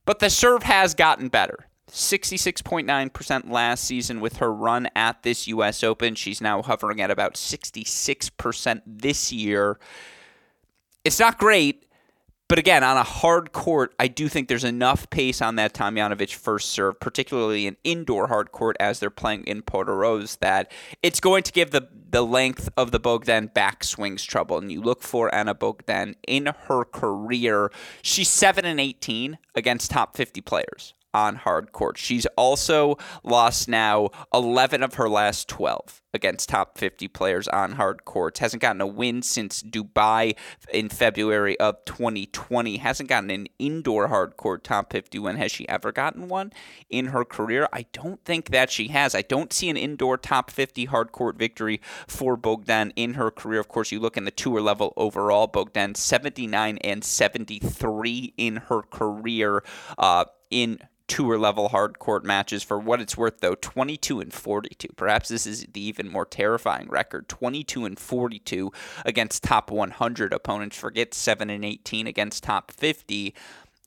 But 0.04 0.18
the 0.18 0.30
serve 0.30 0.62
has 0.64 0.94
gotten 0.94 1.28
better. 1.28 1.66
66.9% 1.90 3.50
last 3.50 3.84
season 3.84 4.20
with 4.20 4.36
her 4.36 4.52
run 4.52 4.88
at 4.94 5.22
this 5.22 5.48
U.S. 5.48 5.82
Open. 5.82 6.14
She's 6.14 6.40
now 6.40 6.62
hovering 6.62 7.00
at 7.00 7.10
about 7.10 7.34
66% 7.34 8.82
this 8.86 9.32
year. 9.32 9.78
It's 11.04 11.18
not 11.18 11.38
great, 11.38 11.86
but 12.50 12.58
again, 12.58 12.82
on 12.82 12.96
a 12.96 13.04
hard 13.04 13.52
court, 13.52 13.94
I 14.00 14.08
do 14.08 14.28
think 14.28 14.48
there's 14.48 14.64
enough 14.64 15.08
pace 15.08 15.40
on 15.40 15.54
that 15.54 15.72
Tomljanovic 15.72 16.34
first 16.34 16.70
serve, 16.70 16.98
particularly 16.98 17.68
an 17.68 17.76
indoor 17.84 18.26
hard 18.26 18.50
court 18.50 18.76
as 18.80 18.98
they're 18.98 19.08
playing 19.08 19.44
in 19.44 19.62
Portoroz, 19.62 20.36
that 20.40 20.72
it's 21.00 21.20
going 21.20 21.44
to 21.44 21.52
give 21.52 21.70
the, 21.70 21.86
the 22.10 22.26
length 22.26 22.68
of 22.76 22.90
the 22.90 22.98
Bogdan 22.98 23.50
backswings 23.50 24.26
trouble. 24.26 24.58
And 24.58 24.72
you 24.72 24.80
look 24.80 25.04
for 25.04 25.32
Ana 25.32 25.54
Bogdan 25.54 26.16
in 26.26 26.46
her 26.66 26.84
career. 26.84 27.70
She's 28.02 28.28
7 28.28 28.64
and 28.64 28.80
18 28.80 29.38
against 29.54 29.92
top 29.92 30.16
50 30.16 30.40
players 30.40 30.94
on 31.12 31.36
hard 31.36 31.72
court. 31.72 31.98
She's 31.98 32.26
also 32.36 32.96
lost 33.22 33.68
now 33.68 34.10
11 34.32 34.82
of 34.82 34.94
her 34.94 35.08
last 35.08 35.48
12 35.48 36.02
against 36.12 36.48
top 36.48 36.76
50 36.76 37.08
players 37.08 37.48
on 37.48 37.72
hard 37.72 38.04
courts. 38.04 38.40
Hasn't 38.40 38.62
gotten 38.62 38.80
a 38.80 38.86
win 38.86 39.22
since 39.22 39.62
Dubai 39.62 40.36
in 40.72 40.88
February 40.88 41.58
of 41.60 41.84
2020. 41.84 42.78
Hasn't 42.78 43.08
gotten 43.08 43.30
an 43.30 43.46
indoor 43.58 44.08
hard 44.08 44.36
court 44.36 44.64
top 44.64 44.92
50 44.92 45.18
win. 45.18 45.36
Has 45.36 45.52
she 45.52 45.68
ever 45.68 45.92
gotten 45.92 46.28
one 46.28 46.52
in 46.88 47.06
her 47.06 47.24
career? 47.24 47.68
I 47.72 47.86
don't 47.92 48.24
think 48.24 48.50
that 48.50 48.70
she 48.70 48.88
has. 48.88 49.14
I 49.14 49.22
don't 49.22 49.52
see 49.52 49.70
an 49.70 49.76
indoor 49.76 50.16
top 50.16 50.50
50 50.50 50.86
hard 50.86 51.12
court 51.12 51.36
victory 51.36 51.80
for 52.06 52.36
Bogdan 52.36 52.92
in 52.96 53.14
her 53.14 53.30
career. 53.30 53.60
Of 53.60 53.68
course, 53.68 53.92
you 53.92 54.00
look 54.00 54.16
in 54.16 54.24
the 54.24 54.30
tour 54.30 54.60
level 54.60 54.92
overall, 54.96 55.46
Bogdan 55.46 55.94
79 55.94 56.78
and 56.78 57.04
73 57.04 58.34
in 58.36 58.56
her 58.56 58.82
career. 58.82 59.62
Uh, 59.98 60.24
in 60.50 60.80
tour 61.10 61.36
level 61.36 61.70
hard 61.70 61.98
court 61.98 62.24
matches. 62.24 62.62
For 62.62 62.78
what 62.78 63.00
it's 63.00 63.16
worth, 63.16 63.40
though, 63.40 63.56
22 63.56 64.20
and 64.20 64.32
42. 64.32 64.88
Perhaps 64.96 65.28
this 65.28 65.44
is 65.44 65.66
the 65.72 65.80
even 65.80 66.08
more 66.08 66.24
terrifying 66.24 66.88
record 66.88 67.28
22 67.28 67.84
and 67.84 67.98
42 67.98 68.72
against 69.04 69.42
top 69.42 69.72
100 69.72 70.32
opponents. 70.32 70.78
Forget 70.78 71.12
7 71.12 71.50
and 71.50 71.64
18 71.64 72.06
against 72.06 72.44
top 72.44 72.70
50. 72.70 73.34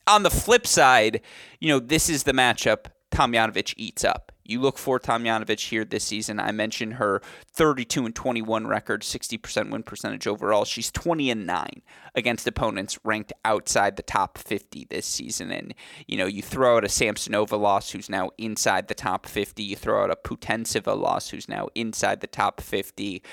On 0.06 0.24
the 0.24 0.30
flip 0.30 0.68
side, 0.68 1.22
you 1.62 1.70
know, 1.70 1.80
this 1.80 2.10
is 2.10 2.24
the 2.24 2.34
matchup 2.34 2.88
Tomljanovic 3.14 3.76
eats 3.78 4.04
up. 4.04 4.32
You 4.44 4.60
look 4.60 4.78
for 4.78 5.00
Tomljanovic 5.00 5.70
here 5.70 5.86
this 5.86 6.04
season. 6.04 6.40
I 6.40 6.52
mentioned 6.52 6.96
her 6.96 7.22
32 7.54 8.06
and 8.06 8.16
21 8.16 8.68
record, 8.68 9.04
60% 9.04 9.70
win 9.70 9.84
percentage 9.84 10.28
overall. 10.28 10.66
She's 10.66 10.92
20 10.92 11.30
and 11.30 11.46
9 11.46 11.82
against 12.16 12.48
opponents 12.48 13.00
ranked 13.06 13.32
outside 13.46 13.96
the 13.96 14.04
top 14.04 14.38
50 14.38 14.88
this 14.90 15.06
season. 15.06 15.52
And, 15.52 15.74
you 16.08 16.18
know, 16.18 16.26
you 16.26 16.42
throw 16.42 16.78
out 16.78 16.84
a 16.84 16.88
Samsonova 16.88 17.58
loss 17.58 17.92
who's 17.92 18.10
now 18.10 18.32
inside 18.38 18.88
the 18.88 18.96
top 18.96 19.28
50. 19.28 19.64
You 19.64 19.76
throw 19.76 20.04
out 20.04 20.12
a 20.12 20.16
Putintseva 20.16 21.00
loss 21.00 21.30
who's 21.30 21.48
now 21.48 21.70
inside 21.76 22.20
the 22.20 22.28
top 22.28 22.60
50. 22.60 23.24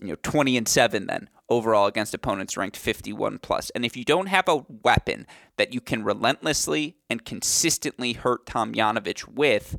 You 0.00 0.08
know, 0.08 0.16
20 0.22 0.56
and 0.56 0.68
7 0.68 1.06
then 1.06 1.28
overall 1.48 1.86
against 1.86 2.14
opponents 2.14 2.56
ranked 2.56 2.76
51 2.76 3.38
plus. 3.38 3.70
And 3.70 3.84
if 3.84 3.96
you 3.96 4.04
don't 4.04 4.26
have 4.26 4.48
a 4.48 4.64
weapon 4.68 5.26
that 5.56 5.72
you 5.72 5.80
can 5.80 6.04
relentlessly 6.04 6.96
and 7.08 7.24
consistently 7.24 8.12
hurt 8.12 8.46
Tomljanovic 8.46 9.26
with, 9.28 9.76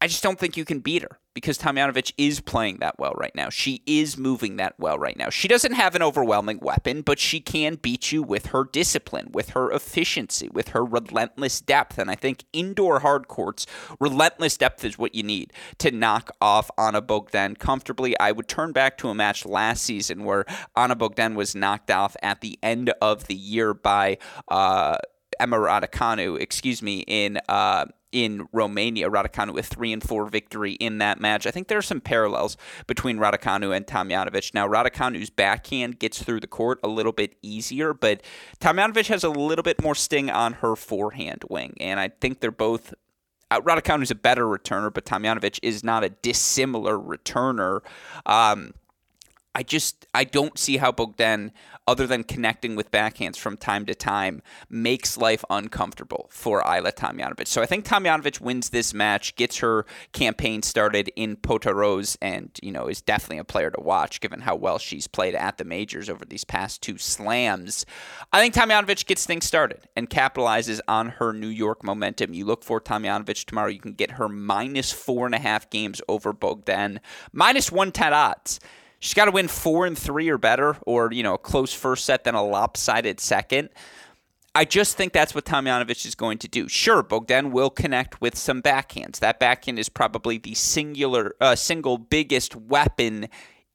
I 0.00 0.06
just 0.06 0.22
don't 0.22 0.38
think 0.38 0.56
you 0.56 0.64
can 0.64 0.80
beat 0.80 1.02
her 1.02 1.18
because 1.36 1.58
Tomljanovic 1.58 2.14
is 2.16 2.40
playing 2.40 2.78
that 2.78 2.98
well 2.98 3.12
right 3.12 3.34
now. 3.34 3.50
She 3.50 3.82
is 3.84 4.16
moving 4.16 4.56
that 4.56 4.74
well 4.78 4.98
right 4.98 5.18
now. 5.18 5.28
She 5.28 5.48
doesn't 5.48 5.74
have 5.74 5.94
an 5.94 6.02
overwhelming 6.02 6.60
weapon, 6.60 7.02
but 7.02 7.18
she 7.18 7.40
can 7.40 7.74
beat 7.74 8.10
you 8.10 8.22
with 8.22 8.46
her 8.46 8.64
discipline, 8.64 9.28
with 9.32 9.50
her 9.50 9.70
efficiency, 9.70 10.48
with 10.48 10.68
her 10.68 10.82
relentless 10.82 11.60
depth. 11.60 11.98
And 11.98 12.10
I 12.10 12.14
think 12.14 12.44
indoor 12.54 13.00
hard 13.00 13.28
courts, 13.28 13.66
relentless 14.00 14.56
depth 14.56 14.82
is 14.82 14.96
what 14.96 15.14
you 15.14 15.22
need 15.22 15.52
to 15.76 15.90
knock 15.90 16.30
off 16.40 16.70
Ana 16.78 17.02
Bogdan 17.02 17.56
comfortably. 17.56 18.18
I 18.18 18.32
would 18.32 18.48
turn 18.48 18.72
back 18.72 18.96
to 18.98 19.10
a 19.10 19.14
match 19.14 19.44
last 19.44 19.82
season 19.82 20.24
where 20.24 20.46
Ana 20.74 20.96
Bogdan 20.96 21.34
was 21.34 21.54
knocked 21.54 21.90
off 21.90 22.16
at 22.22 22.40
the 22.40 22.58
end 22.62 22.94
of 23.02 23.26
the 23.26 23.34
year 23.36 23.74
by 23.74 24.16
uh, 24.48 24.96
Emma 25.38 25.58
Raducanu, 25.58 26.40
excuse 26.40 26.82
me, 26.82 27.00
in. 27.00 27.38
Uh, 27.46 27.84
in 28.16 28.48
Romania. 28.50 29.10
Raducanu 29.10 29.52
with 29.52 29.66
three 29.66 29.92
and 29.92 30.02
four 30.02 30.24
victory 30.24 30.72
in 30.72 30.96
that 30.98 31.20
match. 31.20 31.46
I 31.46 31.50
think 31.50 31.68
there 31.68 31.76
are 31.76 31.82
some 31.82 32.00
parallels 32.00 32.56
between 32.86 33.18
Raducanu 33.18 33.76
and 33.76 33.86
Tomljanovic. 33.86 34.54
Now, 34.54 34.66
Raducanu's 34.66 35.28
backhand 35.28 35.98
gets 35.98 36.22
through 36.22 36.40
the 36.40 36.46
court 36.46 36.80
a 36.82 36.88
little 36.88 37.12
bit 37.12 37.36
easier, 37.42 37.92
but 37.92 38.22
Tomljanovic 38.58 39.08
has 39.08 39.22
a 39.22 39.28
little 39.28 39.62
bit 39.62 39.82
more 39.82 39.94
sting 39.94 40.30
on 40.30 40.54
her 40.54 40.76
forehand 40.76 41.44
wing, 41.50 41.74
and 41.78 42.00
I 42.00 42.08
think 42.08 42.40
they're 42.40 42.50
both 42.50 42.94
uh, 43.50 43.60
Raducanu 43.60 44.02
is 44.02 44.10
a 44.10 44.16
better 44.16 44.46
returner, 44.46 44.92
but 44.92 45.04
Tomljanovic 45.04 45.60
is 45.62 45.84
not 45.84 46.02
a 46.02 46.08
dissimilar 46.08 46.98
returner. 46.98 47.80
Um, 48.24 48.72
I 49.56 49.62
just 49.62 50.06
I 50.12 50.24
don't 50.24 50.58
see 50.58 50.76
how 50.76 50.92
Bogdan, 50.92 51.50
other 51.88 52.06
than 52.06 52.24
connecting 52.24 52.76
with 52.76 52.90
backhands 52.90 53.38
from 53.38 53.56
time 53.56 53.86
to 53.86 53.94
time, 53.94 54.42
makes 54.68 55.16
life 55.16 55.46
uncomfortable 55.48 56.28
for 56.30 56.62
Ajla 56.62 56.92
Tomljanovic. 56.92 57.46
So 57.46 57.62
I 57.62 57.66
think 57.66 57.86
Tomljanovic 57.86 58.38
wins 58.38 58.68
this 58.68 58.92
match, 58.92 59.34
gets 59.34 59.56
her 59.58 59.86
campaign 60.12 60.62
started 60.62 61.10
in 61.16 61.36
Portoroz, 61.36 62.18
and 62.20 62.50
you 62.62 62.70
know 62.70 62.86
is 62.86 63.00
definitely 63.00 63.38
a 63.38 63.44
player 63.44 63.70
to 63.70 63.80
watch 63.80 64.20
given 64.20 64.40
how 64.40 64.54
well 64.54 64.76
she's 64.76 65.06
played 65.06 65.34
at 65.34 65.56
the 65.56 65.64
majors 65.64 66.10
over 66.10 66.26
these 66.26 66.44
past 66.44 66.82
two 66.82 66.98
slams. 66.98 67.86
I 68.34 68.42
think 68.42 68.52
Tomljanovic 68.52 69.06
gets 69.06 69.24
things 69.24 69.46
started 69.46 69.88
and 69.96 70.10
capitalizes 70.10 70.80
on 70.86 71.08
her 71.08 71.32
New 71.32 71.48
York 71.48 71.82
momentum. 71.82 72.34
You 72.34 72.44
look 72.44 72.62
for 72.62 72.78
Tomljanovic 72.78 73.46
tomorrow, 73.46 73.70
you 73.70 73.80
can 73.80 73.94
get 73.94 74.12
her 74.12 74.28
minus 74.28 74.92
four 74.92 75.24
and 75.24 75.34
a 75.34 75.38
half 75.38 75.70
games 75.70 76.02
over 76.08 76.34
Bogdan, 76.34 77.00
minus 77.32 77.72
one 77.72 77.90
ten 77.90 78.12
odds. 78.12 78.60
She's 78.98 79.14
got 79.14 79.26
to 79.26 79.30
win 79.30 79.48
four 79.48 79.86
and 79.86 79.96
three 79.96 80.28
or 80.28 80.38
better, 80.38 80.76
or 80.86 81.12
you 81.12 81.22
know, 81.22 81.34
a 81.34 81.38
close 81.38 81.72
first 81.72 82.04
set 82.04 82.24
then 82.24 82.34
a 82.34 82.44
lopsided 82.44 83.20
second. 83.20 83.68
I 84.54 84.64
just 84.64 84.96
think 84.96 85.12
that's 85.12 85.34
what 85.34 85.44
Tomljanovic 85.44 86.06
is 86.06 86.14
going 86.14 86.38
to 86.38 86.48
do. 86.48 86.66
Sure, 86.66 87.02
Bogdan 87.02 87.52
will 87.52 87.68
connect 87.68 88.22
with 88.22 88.38
some 88.38 88.62
backhands. 88.62 89.18
That 89.18 89.38
backhand 89.38 89.78
is 89.78 89.90
probably 89.90 90.38
the 90.38 90.54
singular, 90.54 91.34
uh, 91.42 91.56
single 91.56 91.98
biggest 91.98 92.56
weapon 92.56 93.28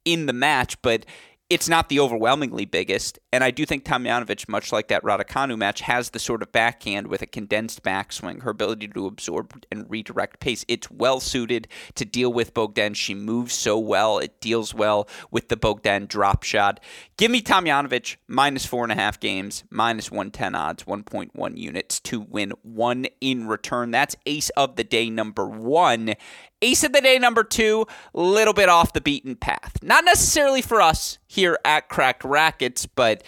in 0.04 0.26
the 0.26 0.32
match, 0.32 0.82
but 0.82 1.06
it's 1.52 1.68
not 1.68 1.90
the 1.90 2.00
overwhelmingly 2.00 2.64
biggest. 2.64 3.18
And 3.30 3.44
I 3.44 3.50
do 3.50 3.66
think 3.66 3.84
Tomljanovic, 3.84 4.48
much 4.48 4.72
like 4.72 4.88
that 4.88 5.02
Raducanu 5.02 5.58
match, 5.58 5.82
has 5.82 6.10
the 6.10 6.18
sort 6.18 6.40
of 6.42 6.50
backhand 6.50 7.08
with 7.08 7.20
a 7.20 7.26
condensed 7.26 7.82
backswing, 7.82 8.42
her 8.42 8.50
ability 8.50 8.88
to 8.88 9.06
absorb 9.06 9.62
and 9.70 9.84
redirect 9.90 10.40
pace. 10.40 10.64
It's 10.66 10.90
well 10.90 11.20
suited 11.20 11.68
to 11.96 12.06
deal 12.06 12.32
with 12.32 12.54
Bogdan. 12.54 12.94
She 12.94 13.14
moves 13.14 13.52
so 13.52 13.78
well. 13.78 14.18
It 14.18 14.40
deals 14.40 14.74
well 14.74 15.06
with 15.30 15.50
the 15.50 15.58
Bogdan 15.58 16.06
drop 16.06 16.42
shot. 16.42 16.80
Give 17.18 17.30
me 17.30 17.42
Tomljanovic 17.42 18.16
minus 18.26 18.64
four 18.64 18.84
and 18.84 18.92
a 18.92 18.96
half 18.96 19.20
games, 19.20 19.64
minus 19.70 20.10
110 20.10 20.54
odds, 20.54 20.84
1.1 20.84 21.58
units 21.58 22.00
to 22.00 22.20
win 22.20 22.52
one 22.62 23.06
in 23.20 23.46
return. 23.46 23.90
That's 23.90 24.16
ace 24.24 24.48
of 24.50 24.76
the 24.76 24.84
day 24.84 25.10
number 25.10 25.46
one. 25.46 26.14
Ace 26.62 26.84
of 26.84 26.92
the 26.92 27.00
day 27.00 27.18
number 27.18 27.44
two, 27.44 27.86
little 28.14 28.54
bit 28.54 28.68
off 28.68 28.92
the 28.92 29.00
beaten 29.00 29.36
path. 29.36 29.76
Not 29.82 30.04
necessarily 30.04 30.62
for 30.62 30.80
us 30.80 31.18
here 31.26 31.58
at 31.64 31.88
Cracked 31.88 32.24
Racquets, 32.24 32.86
but 32.86 33.22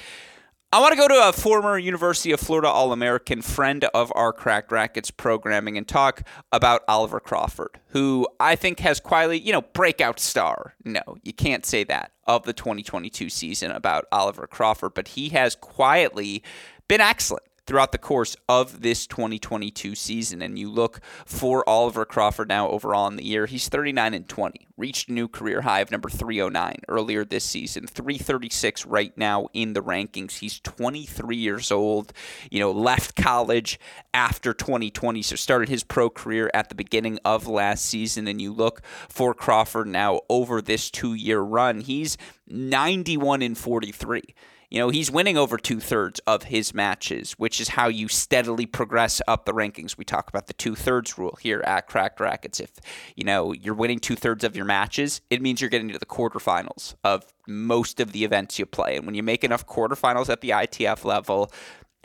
I 0.74 0.80
want 0.80 0.92
to 0.92 0.96
go 0.96 1.06
to 1.06 1.28
a 1.28 1.32
former 1.32 1.78
University 1.78 2.32
of 2.32 2.40
Florida 2.40 2.68
All 2.68 2.92
American 2.92 3.42
friend 3.42 3.84
of 3.94 4.12
our 4.16 4.32
Cracked 4.32 4.72
Racquets 4.72 5.10
programming 5.10 5.78
and 5.78 5.86
talk 5.86 6.22
about 6.50 6.82
Oliver 6.88 7.20
Crawford, 7.20 7.78
who 7.90 8.26
I 8.40 8.56
think 8.56 8.80
has 8.80 8.98
quietly, 8.98 9.38
you 9.38 9.52
know, 9.52 9.62
breakout 9.62 10.18
star. 10.18 10.74
No, 10.84 11.00
you 11.22 11.32
can't 11.32 11.64
say 11.64 11.84
that 11.84 12.10
of 12.24 12.42
the 12.42 12.52
2022 12.52 13.30
season 13.30 13.70
about 13.70 14.06
Oliver 14.10 14.48
Crawford, 14.48 14.94
but 14.94 15.08
he 15.08 15.28
has 15.28 15.54
quietly 15.54 16.42
been 16.88 17.00
excellent 17.00 17.44
throughout 17.66 17.92
the 17.92 17.98
course 17.98 18.36
of 18.48 18.82
this 18.82 19.06
2022 19.06 19.94
season. 19.94 20.42
And 20.42 20.58
you 20.58 20.70
look 20.70 21.00
for 21.24 21.68
Oliver 21.68 22.04
Crawford 22.04 22.48
now 22.48 22.68
overall 22.68 23.06
in 23.08 23.16
the 23.16 23.24
year, 23.24 23.46
he's 23.46 23.68
39 23.68 24.14
and 24.14 24.28
20, 24.28 24.66
reached 24.76 25.08
a 25.08 25.12
new 25.12 25.28
career 25.28 25.62
high 25.62 25.80
of 25.80 25.90
number 25.90 26.08
309 26.08 26.76
earlier 26.88 27.24
this 27.24 27.44
season, 27.44 27.86
336 27.86 28.86
right 28.86 29.16
now 29.16 29.48
in 29.52 29.72
the 29.72 29.82
rankings. 29.82 30.38
He's 30.38 30.60
23 30.60 31.36
years 31.36 31.70
old, 31.70 32.12
you 32.50 32.60
know, 32.60 32.70
left 32.70 33.16
college 33.16 33.78
after 34.12 34.52
2020, 34.52 35.22
so 35.22 35.36
started 35.36 35.68
his 35.68 35.84
pro 35.84 36.10
career 36.10 36.50
at 36.52 36.68
the 36.68 36.74
beginning 36.74 37.18
of 37.24 37.46
last 37.46 37.86
season. 37.86 38.28
And 38.28 38.40
you 38.40 38.52
look 38.52 38.82
for 39.08 39.34
Crawford 39.34 39.86
now 39.86 40.20
over 40.28 40.60
this 40.60 40.90
two 40.90 41.14
year 41.14 41.40
run, 41.40 41.80
he's 41.80 42.16
91 42.46 43.42
and 43.42 43.56
43. 43.56 44.22
You 44.70 44.78
know, 44.80 44.88
he's 44.88 45.10
winning 45.10 45.36
over 45.36 45.56
two 45.56 45.80
thirds 45.80 46.20
of 46.26 46.44
his 46.44 46.74
matches, 46.74 47.32
which 47.32 47.60
is 47.60 47.68
how 47.68 47.88
you 47.88 48.08
steadily 48.08 48.66
progress 48.66 49.20
up 49.28 49.44
the 49.44 49.52
rankings. 49.52 49.96
We 49.96 50.04
talk 50.04 50.28
about 50.28 50.46
the 50.46 50.52
two 50.54 50.74
thirds 50.74 51.16
rule 51.18 51.38
here 51.40 51.62
at 51.66 51.86
Cracked 51.86 52.20
Racquets. 52.20 52.60
If, 52.60 52.70
you 53.14 53.24
know, 53.24 53.52
you're 53.52 53.74
winning 53.74 53.98
two 53.98 54.16
thirds 54.16 54.44
of 54.44 54.56
your 54.56 54.64
matches, 54.64 55.20
it 55.30 55.42
means 55.42 55.60
you're 55.60 55.70
getting 55.70 55.90
to 55.90 55.98
the 55.98 56.06
quarterfinals 56.06 56.94
of 57.04 57.32
most 57.46 58.00
of 58.00 58.12
the 58.12 58.24
events 58.24 58.58
you 58.58 58.66
play. 58.66 58.96
And 58.96 59.06
when 59.06 59.14
you 59.14 59.22
make 59.22 59.44
enough 59.44 59.66
quarterfinals 59.66 60.28
at 60.28 60.40
the 60.40 60.50
ITF 60.50 61.04
level, 61.04 61.52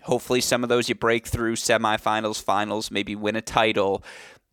hopefully 0.04 0.42
some 0.42 0.64
of 0.64 0.70
those 0.70 0.90
you 0.90 0.96
break 0.96 1.28
through 1.28 1.56
semifinals, 1.56 2.42
finals, 2.42 2.92
maybe 2.92 3.16
win 3.16 3.36
a 3.36 3.42
title. 3.42 4.04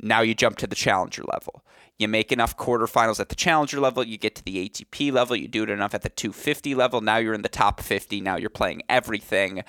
Now 0.01 0.21
you 0.21 0.35
jump 0.35 0.57
to 0.59 0.67
the 0.67 0.75
challenger 0.75 1.23
level. 1.33 1.65
You 1.99 2.09
make 2.09 2.31
enough 2.31 2.57
quarterfinals 2.57 3.21
at 3.21 3.31
the 3.31 3.35
challenger 3.35 3.81
level, 3.81 4.05
you 4.05 4.19
get 4.19 4.35
to 4.35 4.45
the 4.45 4.69
ATP 4.69 5.13
level, 5.13 5.35
you 5.35 5.49
do 5.49 5.63
it 5.63 5.71
enough 5.71 5.95
at 5.95 6.03
the 6.03 6.11
250 6.11 6.75
level. 6.75 7.01
Now 7.01 7.17
you're 7.17 7.35
in 7.35 7.43
the 7.43 7.49
top 7.49 7.81
50. 7.81 8.21
Now 8.21 8.37
you're 8.37 8.51
playing 8.51 8.83
everything. 8.89 9.65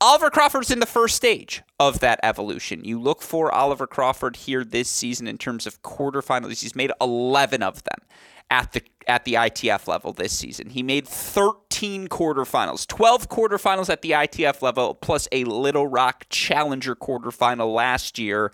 Oliver 0.00 0.28
Crawford's 0.28 0.70
in 0.70 0.78
the 0.78 0.86
first 0.86 1.16
stage 1.16 1.62
of 1.80 2.00
that 2.00 2.20
evolution. 2.22 2.84
You 2.84 3.00
look 3.00 3.22
for 3.22 3.50
Oliver 3.52 3.86
Crawford 3.86 4.36
here 4.36 4.62
this 4.62 4.90
season 4.90 5.26
in 5.26 5.38
terms 5.38 5.66
of 5.66 5.82
quarterfinals. 5.82 6.60
He's 6.60 6.76
made 6.76 6.92
11 7.00 7.62
of 7.62 7.82
them 7.82 8.06
at 8.50 8.72
the 8.72 8.82
at 9.08 9.24
the 9.24 9.34
ITF 9.34 9.86
level 9.86 10.12
this 10.12 10.36
season. 10.36 10.70
He 10.70 10.82
made 10.82 11.06
13 11.06 12.08
quarterfinals, 12.08 12.86
12 12.86 13.28
quarterfinals 13.28 13.88
at 13.88 14.02
the 14.02 14.10
ITF 14.10 14.62
level 14.62 14.94
plus 14.94 15.28
a 15.32 15.44
Little 15.44 15.86
Rock 15.86 16.26
Challenger 16.28 16.94
quarterfinal 16.94 17.72
last 17.72 18.18
year. 18.18 18.52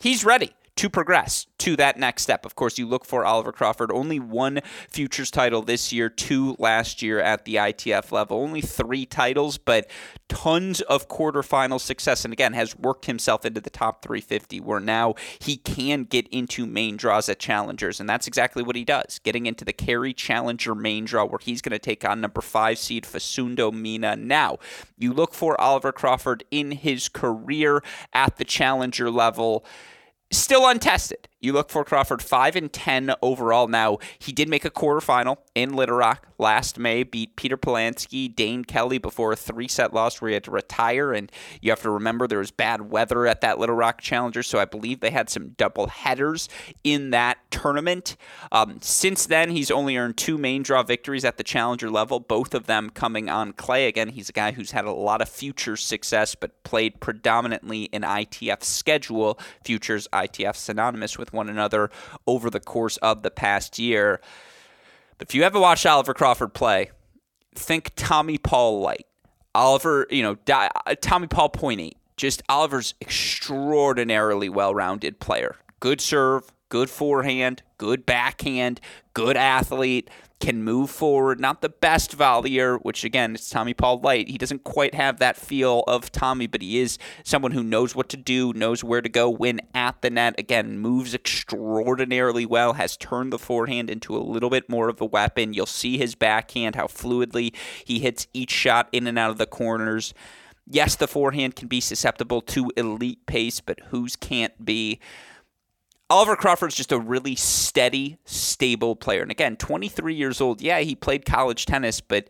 He's 0.00 0.24
ready 0.24 0.52
to 0.80 0.88
progress 0.88 1.46
to 1.58 1.76
that 1.76 1.98
next 1.98 2.22
step. 2.22 2.46
Of 2.46 2.54
course, 2.54 2.78
you 2.78 2.86
look 2.86 3.04
for 3.04 3.26
Oliver 3.26 3.52
Crawford, 3.52 3.92
only 3.92 4.18
one 4.18 4.60
futures 4.88 5.30
title 5.30 5.60
this 5.60 5.92
year, 5.92 6.08
two 6.08 6.56
last 6.58 7.02
year 7.02 7.20
at 7.20 7.44
the 7.44 7.56
ITF 7.56 8.10
level, 8.12 8.38
only 8.38 8.62
three 8.62 9.04
titles, 9.04 9.58
but 9.58 9.90
tons 10.30 10.80
of 10.80 11.06
quarterfinal 11.06 11.78
success. 11.78 12.24
And 12.24 12.32
again, 12.32 12.54
has 12.54 12.78
worked 12.78 13.04
himself 13.04 13.44
into 13.44 13.60
the 13.60 13.68
top 13.68 14.00
350, 14.00 14.60
where 14.60 14.80
now 14.80 15.16
he 15.38 15.58
can 15.58 16.04
get 16.04 16.26
into 16.28 16.64
main 16.64 16.96
draws 16.96 17.28
at 17.28 17.38
challengers. 17.38 18.00
And 18.00 18.08
that's 18.08 18.26
exactly 18.26 18.62
what 18.62 18.74
he 18.74 18.84
does, 18.86 19.18
getting 19.18 19.44
into 19.44 19.66
the 19.66 19.74
Cary 19.74 20.14
Challenger 20.14 20.74
main 20.74 21.04
draw, 21.04 21.26
where 21.26 21.40
he's 21.42 21.60
going 21.60 21.72
to 21.72 21.78
take 21.78 22.06
on 22.06 22.22
number 22.22 22.40
five 22.40 22.78
seed 22.78 23.04
Facundo 23.04 23.70
Mena. 23.70 24.16
Now, 24.16 24.56
you 24.96 25.12
look 25.12 25.34
for 25.34 25.60
Oliver 25.60 25.92
Crawford 25.92 26.42
in 26.50 26.70
his 26.70 27.10
career 27.10 27.82
at 28.14 28.38
the 28.38 28.46
challenger 28.46 29.10
level 29.10 29.66
still 30.30 30.66
untested. 30.68 31.28
You 31.42 31.54
look 31.54 31.70
for 31.70 31.84
Crawford 31.84 32.20
5 32.20 32.54
and 32.54 32.70
10 32.70 33.14
overall 33.22 33.66
now. 33.66 33.96
He 34.18 34.30
did 34.30 34.46
make 34.46 34.66
a 34.66 34.70
quarterfinal 34.70 35.38
in 35.54 35.72
Little 35.72 35.96
Rock 35.96 36.26
last 36.36 36.78
May, 36.78 37.02
beat 37.02 37.34
Peter 37.36 37.56
Polansky, 37.56 38.34
Dayne 38.34 38.62
Kelly 38.62 38.98
before 38.98 39.32
a 39.32 39.36
three 39.36 39.68
set 39.68 39.94
loss 39.94 40.20
where 40.20 40.28
he 40.28 40.34
had 40.34 40.44
to 40.44 40.50
retire. 40.50 41.14
And 41.14 41.32
you 41.62 41.70
have 41.70 41.80
to 41.80 41.90
remember 41.90 42.26
there 42.26 42.40
was 42.40 42.50
bad 42.50 42.90
weather 42.90 43.26
at 43.26 43.40
that 43.40 43.58
Little 43.58 43.74
Rock 43.74 44.02
Challenger, 44.02 44.42
so 44.42 44.58
I 44.58 44.66
believe 44.66 45.00
they 45.00 45.10
had 45.10 45.30
some 45.30 45.50
double 45.50 45.86
headers 45.86 46.48
in 46.84 47.08
that 47.10 47.38
tournament. 47.50 48.16
Um, 48.52 48.78
since 48.82 49.24
then, 49.24 49.50
he's 49.50 49.70
only 49.70 49.96
earned 49.96 50.18
two 50.18 50.36
main 50.36 50.62
draw 50.62 50.82
victories 50.82 51.24
at 51.24 51.38
the 51.38 51.44
Challenger 51.44 51.88
level, 51.88 52.20
both 52.20 52.52
of 52.52 52.66
them 52.66 52.90
coming 52.90 53.30
on 53.30 53.52
clay. 53.54 53.86
Again, 53.86 54.10
he's 54.10 54.28
a 54.28 54.32
guy 54.34 54.52
who's 54.52 54.72
had 54.72 54.84
a 54.84 54.92
lot 54.92 55.22
of 55.22 55.28
future 55.30 55.76
success, 55.76 56.34
but 56.34 56.62
played 56.64 57.00
predominantly 57.00 57.84
in 57.84 58.02
ITF 58.02 58.62
schedule. 58.62 59.38
Futures, 59.64 60.06
ITF 60.12 60.54
synonymous 60.54 61.16
with 61.18 61.29
one 61.32 61.48
another 61.48 61.90
over 62.26 62.50
the 62.50 62.60
course 62.60 62.96
of 62.98 63.22
the 63.22 63.30
past 63.30 63.78
year. 63.78 64.20
But 65.18 65.28
if 65.28 65.34
you 65.34 65.42
ever 65.42 65.60
watched 65.60 65.86
Oliver 65.86 66.14
Crawford 66.14 66.54
play, 66.54 66.90
think 67.54 67.90
Tommy 67.96 68.38
Paul 68.38 68.80
light. 68.80 69.06
Oliver, 69.54 70.06
you 70.10 70.22
know, 70.22 70.36
Tommy 71.00 71.26
Paul 71.26 71.48
point 71.48 71.80
eight. 71.80 71.96
Just 72.16 72.42
Oliver's 72.48 72.94
extraordinarily 73.00 74.48
well-rounded 74.48 75.20
player. 75.20 75.56
Good 75.80 76.00
serve, 76.00 76.52
good 76.68 76.90
forehand, 76.90 77.62
good 77.78 78.04
backhand, 78.04 78.80
good 79.14 79.36
athlete 79.36 80.10
can 80.40 80.64
move 80.64 80.90
forward. 80.90 81.38
Not 81.38 81.60
the 81.60 81.68
best 81.68 82.16
volleyer, 82.16 82.78
which 82.82 83.04
again, 83.04 83.34
it's 83.34 83.50
Tommy 83.50 83.74
Paul 83.74 84.00
Light. 84.00 84.28
He 84.28 84.38
doesn't 84.38 84.64
quite 84.64 84.94
have 84.94 85.18
that 85.18 85.36
feel 85.36 85.84
of 85.86 86.10
Tommy, 86.10 86.46
but 86.46 86.62
he 86.62 86.78
is 86.80 86.98
someone 87.22 87.52
who 87.52 87.62
knows 87.62 87.94
what 87.94 88.08
to 88.08 88.16
do, 88.16 88.52
knows 88.54 88.82
where 88.82 89.02
to 89.02 89.08
go 89.08 89.28
when 89.28 89.60
at 89.74 90.00
the 90.00 90.10
net. 90.10 90.34
Again, 90.38 90.78
moves 90.78 91.14
extraordinarily 91.14 92.46
well, 92.46 92.72
has 92.72 92.96
turned 92.96 93.32
the 93.32 93.38
forehand 93.38 93.90
into 93.90 94.16
a 94.16 94.18
little 94.18 94.50
bit 94.50 94.68
more 94.68 94.88
of 94.88 95.00
a 95.00 95.06
weapon. 95.06 95.52
You'll 95.52 95.66
see 95.66 95.98
his 95.98 96.14
backhand, 96.14 96.74
how 96.74 96.86
fluidly 96.86 97.54
he 97.84 97.98
hits 97.98 98.26
each 98.32 98.50
shot 98.50 98.88
in 98.92 99.06
and 99.06 99.18
out 99.18 99.30
of 99.30 99.38
the 99.38 99.46
corners. 99.46 100.14
Yes, 100.66 100.96
the 100.96 101.08
forehand 101.08 101.56
can 101.56 101.68
be 101.68 101.80
susceptible 101.80 102.40
to 102.42 102.70
elite 102.76 103.26
pace, 103.26 103.60
but 103.60 103.80
whose 103.88 104.16
can't 104.16 104.64
be? 104.64 105.00
Oliver 106.10 106.34
Crawford's 106.34 106.74
just 106.74 106.90
a 106.90 106.98
really 106.98 107.36
steady, 107.36 108.18
stable 108.24 108.96
player. 108.96 109.22
And 109.22 109.30
again, 109.30 109.56
23 109.56 110.14
years 110.14 110.40
old. 110.40 110.60
Yeah, 110.60 110.80
he 110.80 110.96
played 110.96 111.24
college 111.24 111.66
tennis, 111.66 112.00
but 112.00 112.28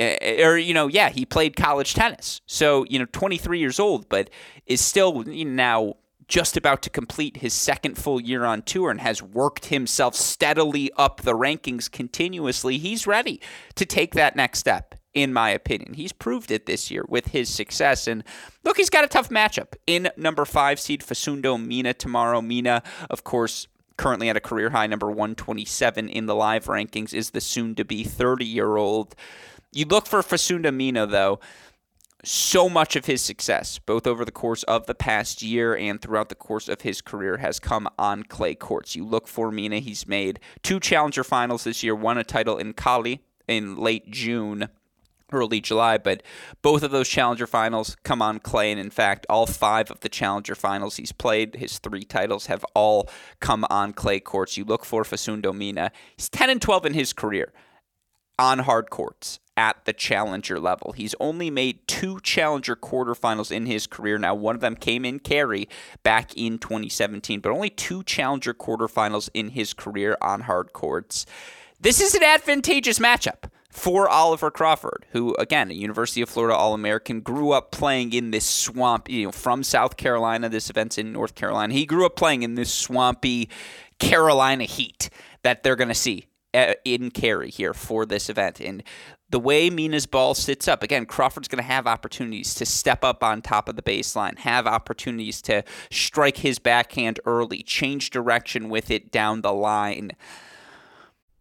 eh, 0.00 0.42
or 0.42 0.56
you 0.56 0.72
know, 0.72 0.88
yeah, 0.88 1.10
he 1.10 1.26
played 1.26 1.54
college 1.54 1.92
tennis. 1.92 2.40
So, 2.46 2.86
you 2.88 2.98
know, 2.98 3.06
23 3.12 3.58
years 3.58 3.78
old, 3.78 4.08
but 4.08 4.30
is 4.66 4.80
still 4.80 5.22
now 5.24 5.96
just 6.26 6.56
about 6.56 6.80
to 6.80 6.88
complete 6.88 7.36
his 7.36 7.52
second 7.52 7.98
full 7.98 8.18
year 8.18 8.46
on 8.46 8.62
tour 8.62 8.90
and 8.90 9.02
has 9.02 9.22
worked 9.22 9.66
himself 9.66 10.14
steadily 10.14 10.90
up 10.96 11.20
the 11.20 11.34
rankings 11.34 11.90
continuously, 11.90 12.78
he's 12.78 13.06
ready 13.06 13.38
to 13.74 13.84
take 13.84 14.14
that 14.14 14.34
next 14.34 14.58
step 14.58 14.94
in 15.14 15.32
my 15.32 15.50
opinion. 15.50 15.94
He's 15.94 16.12
proved 16.12 16.50
it 16.50 16.66
this 16.66 16.90
year 16.90 17.04
with 17.08 17.28
his 17.28 17.48
success. 17.48 18.06
And 18.06 18.24
look, 18.64 18.76
he's 18.76 18.90
got 18.90 19.04
a 19.04 19.08
tough 19.08 19.28
matchup 19.28 19.74
in 19.86 20.10
number 20.16 20.44
five 20.44 20.80
seed 20.80 21.02
Facundo 21.02 21.58
Mena 21.58 21.94
tomorrow. 21.94 22.40
Mena, 22.40 22.82
of 23.10 23.24
course, 23.24 23.68
currently 23.96 24.28
at 24.28 24.36
a 24.36 24.40
career 24.40 24.70
high 24.70 24.86
number 24.86 25.08
127 25.08 26.08
in 26.08 26.26
the 26.26 26.34
live 26.34 26.66
rankings, 26.66 27.12
is 27.12 27.30
the 27.30 27.40
soon 27.40 27.74
to 27.74 27.84
be 27.84 28.04
30 28.04 28.44
year 28.44 28.76
old. 28.76 29.14
You 29.72 29.86
look 29.86 30.06
for 30.06 30.22
Facundo 30.22 30.70
Mena, 30.70 31.06
though. 31.06 31.40
So 32.24 32.68
much 32.68 32.94
of 32.94 33.06
his 33.06 33.20
success, 33.20 33.80
both 33.80 34.06
over 34.06 34.24
the 34.24 34.30
course 34.30 34.62
of 34.64 34.86
the 34.86 34.94
past 34.94 35.42
year 35.42 35.76
and 35.76 36.00
throughout 36.00 36.28
the 36.28 36.36
course 36.36 36.68
of 36.68 36.82
his 36.82 37.00
career, 37.00 37.38
has 37.38 37.58
come 37.58 37.88
on 37.98 38.22
clay 38.22 38.54
courts. 38.54 38.94
You 38.94 39.04
look 39.04 39.26
for 39.26 39.50
Mena, 39.50 39.80
he's 39.80 40.06
made 40.06 40.38
two 40.62 40.78
challenger 40.78 41.24
finals 41.24 41.64
this 41.64 41.82
year, 41.82 41.96
won 41.96 42.18
a 42.18 42.24
title 42.24 42.58
in 42.58 42.74
Cali 42.74 43.24
in 43.48 43.74
late 43.74 44.08
June 44.08 44.68
early 45.32 45.60
July, 45.60 45.98
but 45.98 46.22
both 46.62 46.82
of 46.82 46.90
those 46.90 47.08
Challenger 47.08 47.46
finals 47.46 47.96
come 48.02 48.22
on 48.22 48.38
clay. 48.38 48.70
And 48.70 48.80
in 48.80 48.90
fact, 48.90 49.26
all 49.28 49.46
five 49.46 49.90
of 49.90 50.00
the 50.00 50.08
Challenger 50.08 50.54
finals 50.54 50.96
he's 50.96 51.12
played, 51.12 51.56
his 51.56 51.78
three 51.78 52.04
titles, 52.04 52.46
have 52.46 52.64
all 52.74 53.08
come 53.40 53.64
on 53.70 53.92
clay 53.92 54.20
courts. 54.20 54.56
You 54.56 54.64
look 54.64 54.84
for 54.84 55.04
Facundo 55.04 55.52
Mena. 55.52 55.92
He's 56.16 56.28
10 56.28 56.50
and 56.50 56.62
12 56.62 56.86
in 56.86 56.94
his 56.94 57.12
career 57.12 57.52
on 58.38 58.60
hard 58.60 58.90
courts 58.90 59.40
at 59.56 59.84
the 59.84 59.92
challenger 59.92 60.58
level. 60.58 60.92
He's 60.92 61.14
only 61.20 61.50
made 61.50 61.86
two 61.86 62.20
challenger 62.20 62.74
quarterfinals 62.74 63.52
in 63.52 63.66
his 63.66 63.86
career. 63.86 64.18
Now, 64.18 64.34
one 64.34 64.54
of 64.54 64.60
them 64.60 64.76
came 64.76 65.04
in 65.04 65.18
Cary 65.18 65.68
back 66.02 66.34
in 66.36 66.58
2017, 66.58 67.40
but 67.40 67.52
only 67.52 67.70
two 67.70 68.02
challenger 68.02 68.54
quarterfinals 68.54 69.28
in 69.34 69.50
his 69.50 69.74
career 69.74 70.16
on 70.22 70.42
hard 70.42 70.72
courts. 70.72 71.26
This 71.80 72.00
is 72.00 72.14
an 72.14 72.22
advantageous 72.22 72.98
matchup 72.98 73.50
for 73.72 74.06
Oliver 74.06 74.50
Crawford, 74.50 75.06
who, 75.12 75.34
again, 75.38 75.70
a 75.70 75.74
University 75.74 76.20
of 76.20 76.28
Florida 76.28 76.54
All 76.54 76.74
American, 76.74 77.20
grew 77.20 77.52
up 77.52 77.70
playing 77.70 78.12
in 78.12 78.30
this 78.30 78.44
swamp, 78.44 79.08
you 79.08 79.24
know, 79.24 79.32
from 79.32 79.62
South 79.62 79.96
Carolina. 79.96 80.50
This 80.50 80.68
event's 80.68 80.98
in 80.98 81.10
North 81.10 81.34
Carolina. 81.34 81.72
He 81.72 81.86
grew 81.86 82.04
up 82.04 82.14
playing 82.14 82.42
in 82.42 82.54
this 82.54 82.72
swampy 82.72 83.48
Carolina 83.98 84.64
heat 84.64 85.08
that 85.42 85.62
they're 85.62 85.74
going 85.74 85.88
to 85.88 85.94
see 85.94 86.26
uh, 86.52 86.74
in 86.84 87.10
Cary 87.10 87.48
here 87.48 87.72
for 87.72 88.04
this 88.04 88.28
event. 88.28 88.60
And 88.60 88.82
the 89.30 89.40
way 89.40 89.70
Mena's 89.70 90.04
ball 90.04 90.34
sits 90.34 90.68
up, 90.68 90.82
again, 90.82 91.06
Crawford's 91.06 91.48
going 91.48 91.62
to 91.62 91.68
have 91.68 91.86
opportunities 91.86 92.54
to 92.56 92.66
step 92.66 93.02
up 93.02 93.24
on 93.24 93.40
top 93.40 93.70
of 93.70 93.76
the 93.76 93.82
baseline, 93.82 94.38
have 94.40 94.66
opportunities 94.66 95.40
to 95.42 95.64
strike 95.90 96.36
his 96.36 96.58
backhand 96.58 97.20
early, 97.24 97.62
change 97.62 98.10
direction 98.10 98.68
with 98.68 98.90
it 98.90 99.10
down 99.10 99.40
the 99.40 99.54
line. 99.54 100.12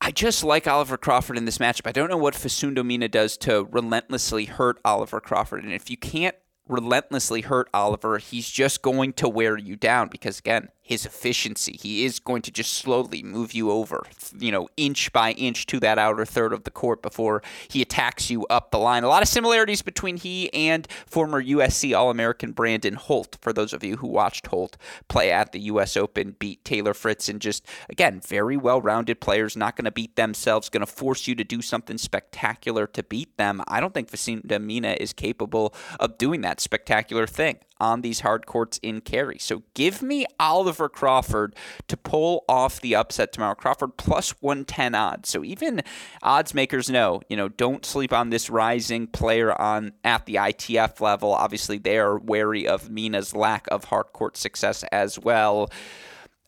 I 0.00 0.10
just 0.10 0.44
like 0.44 0.66
Oliver 0.66 0.96
Crawford 0.96 1.36
in 1.36 1.46
this 1.46 1.58
matchup. 1.58 1.86
I 1.86 1.92
don't 1.92 2.10
know 2.10 2.16
what 2.16 2.34
Facundo 2.34 2.82
Mena 2.82 3.08
does 3.08 3.36
to 3.38 3.64
relentlessly 3.64 4.44
hurt 4.44 4.78
Oliver 4.84 5.20
Crawford. 5.20 5.64
And 5.64 5.72
if 5.72 5.90
you 5.90 5.96
can't 5.96 6.36
relentlessly 6.68 7.40
hurt 7.40 7.68
Oliver, 7.72 8.18
he's 8.18 8.48
just 8.48 8.82
going 8.82 9.12
to 9.14 9.28
wear 9.28 9.56
you 9.56 9.76
down 9.76 10.08
because, 10.08 10.38
again, 10.38 10.68
his 10.86 11.04
efficiency. 11.04 11.76
He 11.82 12.04
is 12.04 12.20
going 12.20 12.42
to 12.42 12.52
just 12.52 12.72
slowly 12.72 13.20
move 13.20 13.52
you 13.52 13.72
over, 13.72 14.06
you 14.38 14.52
know, 14.52 14.68
inch 14.76 15.12
by 15.12 15.32
inch 15.32 15.66
to 15.66 15.80
that 15.80 15.98
outer 15.98 16.24
third 16.24 16.52
of 16.52 16.62
the 16.62 16.70
court 16.70 17.02
before 17.02 17.42
he 17.68 17.82
attacks 17.82 18.30
you 18.30 18.46
up 18.46 18.70
the 18.70 18.78
line. 18.78 19.02
A 19.02 19.08
lot 19.08 19.20
of 19.20 19.28
similarities 19.28 19.82
between 19.82 20.16
he 20.16 20.52
and 20.54 20.86
former 21.04 21.42
USC 21.42 21.96
All 21.96 22.08
American 22.08 22.52
Brandon 22.52 22.94
Holt. 22.94 23.36
For 23.40 23.52
those 23.52 23.72
of 23.72 23.82
you 23.82 23.96
who 23.96 24.06
watched 24.06 24.46
Holt 24.46 24.76
play 25.08 25.32
at 25.32 25.50
the 25.50 25.58
U.S. 25.62 25.96
Open, 25.96 26.36
beat 26.38 26.64
Taylor 26.64 26.94
Fritz, 26.94 27.28
and 27.28 27.40
just, 27.40 27.66
again, 27.88 28.20
very 28.20 28.56
well 28.56 28.80
rounded 28.80 29.20
players, 29.20 29.56
not 29.56 29.74
going 29.74 29.86
to 29.86 29.90
beat 29.90 30.14
themselves, 30.14 30.68
going 30.68 30.86
to 30.86 30.92
force 30.92 31.26
you 31.26 31.34
to 31.34 31.42
do 31.42 31.60
something 31.60 31.98
spectacular 31.98 32.86
to 32.86 33.02
beat 33.02 33.36
them. 33.38 33.60
I 33.66 33.80
don't 33.80 33.92
think 33.92 34.08
Facundo 34.08 34.60
Mena 34.60 34.96
is 35.00 35.12
capable 35.12 35.74
of 35.98 36.16
doing 36.16 36.42
that 36.42 36.60
spectacular 36.60 37.26
thing 37.26 37.58
on 37.80 38.00
these 38.00 38.20
hard 38.20 38.46
courts 38.46 38.78
in 38.82 39.00
Cary. 39.00 39.38
So 39.38 39.62
give 39.74 40.02
me 40.02 40.26
Oliver 40.38 40.88
Crawford 40.88 41.54
to 41.88 41.96
pull 41.96 42.44
off 42.48 42.80
the 42.80 42.94
upset 42.94 43.32
tomorrow. 43.32 43.54
Crawford 43.54 43.96
plus 43.96 44.30
110 44.40 44.94
odds. 44.94 45.28
So 45.28 45.44
even 45.44 45.82
odds 46.22 46.54
makers 46.54 46.88
know, 46.90 47.22
you 47.28 47.36
know, 47.36 47.48
don't 47.48 47.84
sleep 47.84 48.12
on 48.12 48.30
this 48.30 48.48
rising 48.50 49.06
player 49.06 49.58
on 49.60 49.92
at 50.04 50.26
the 50.26 50.34
ITF 50.34 51.00
level. 51.00 51.32
Obviously, 51.32 51.78
they 51.78 51.98
are 51.98 52.18
wary 52.18 52.66
of 52.66 52.90
Mena's 52.90 53.34
lack 53.34 53.66
of 53.68 53.84
hard 53.84 54.12
court 54.12 54.36
success 54.36 54.84
as 54.92 55.18
well. 55.18 55.70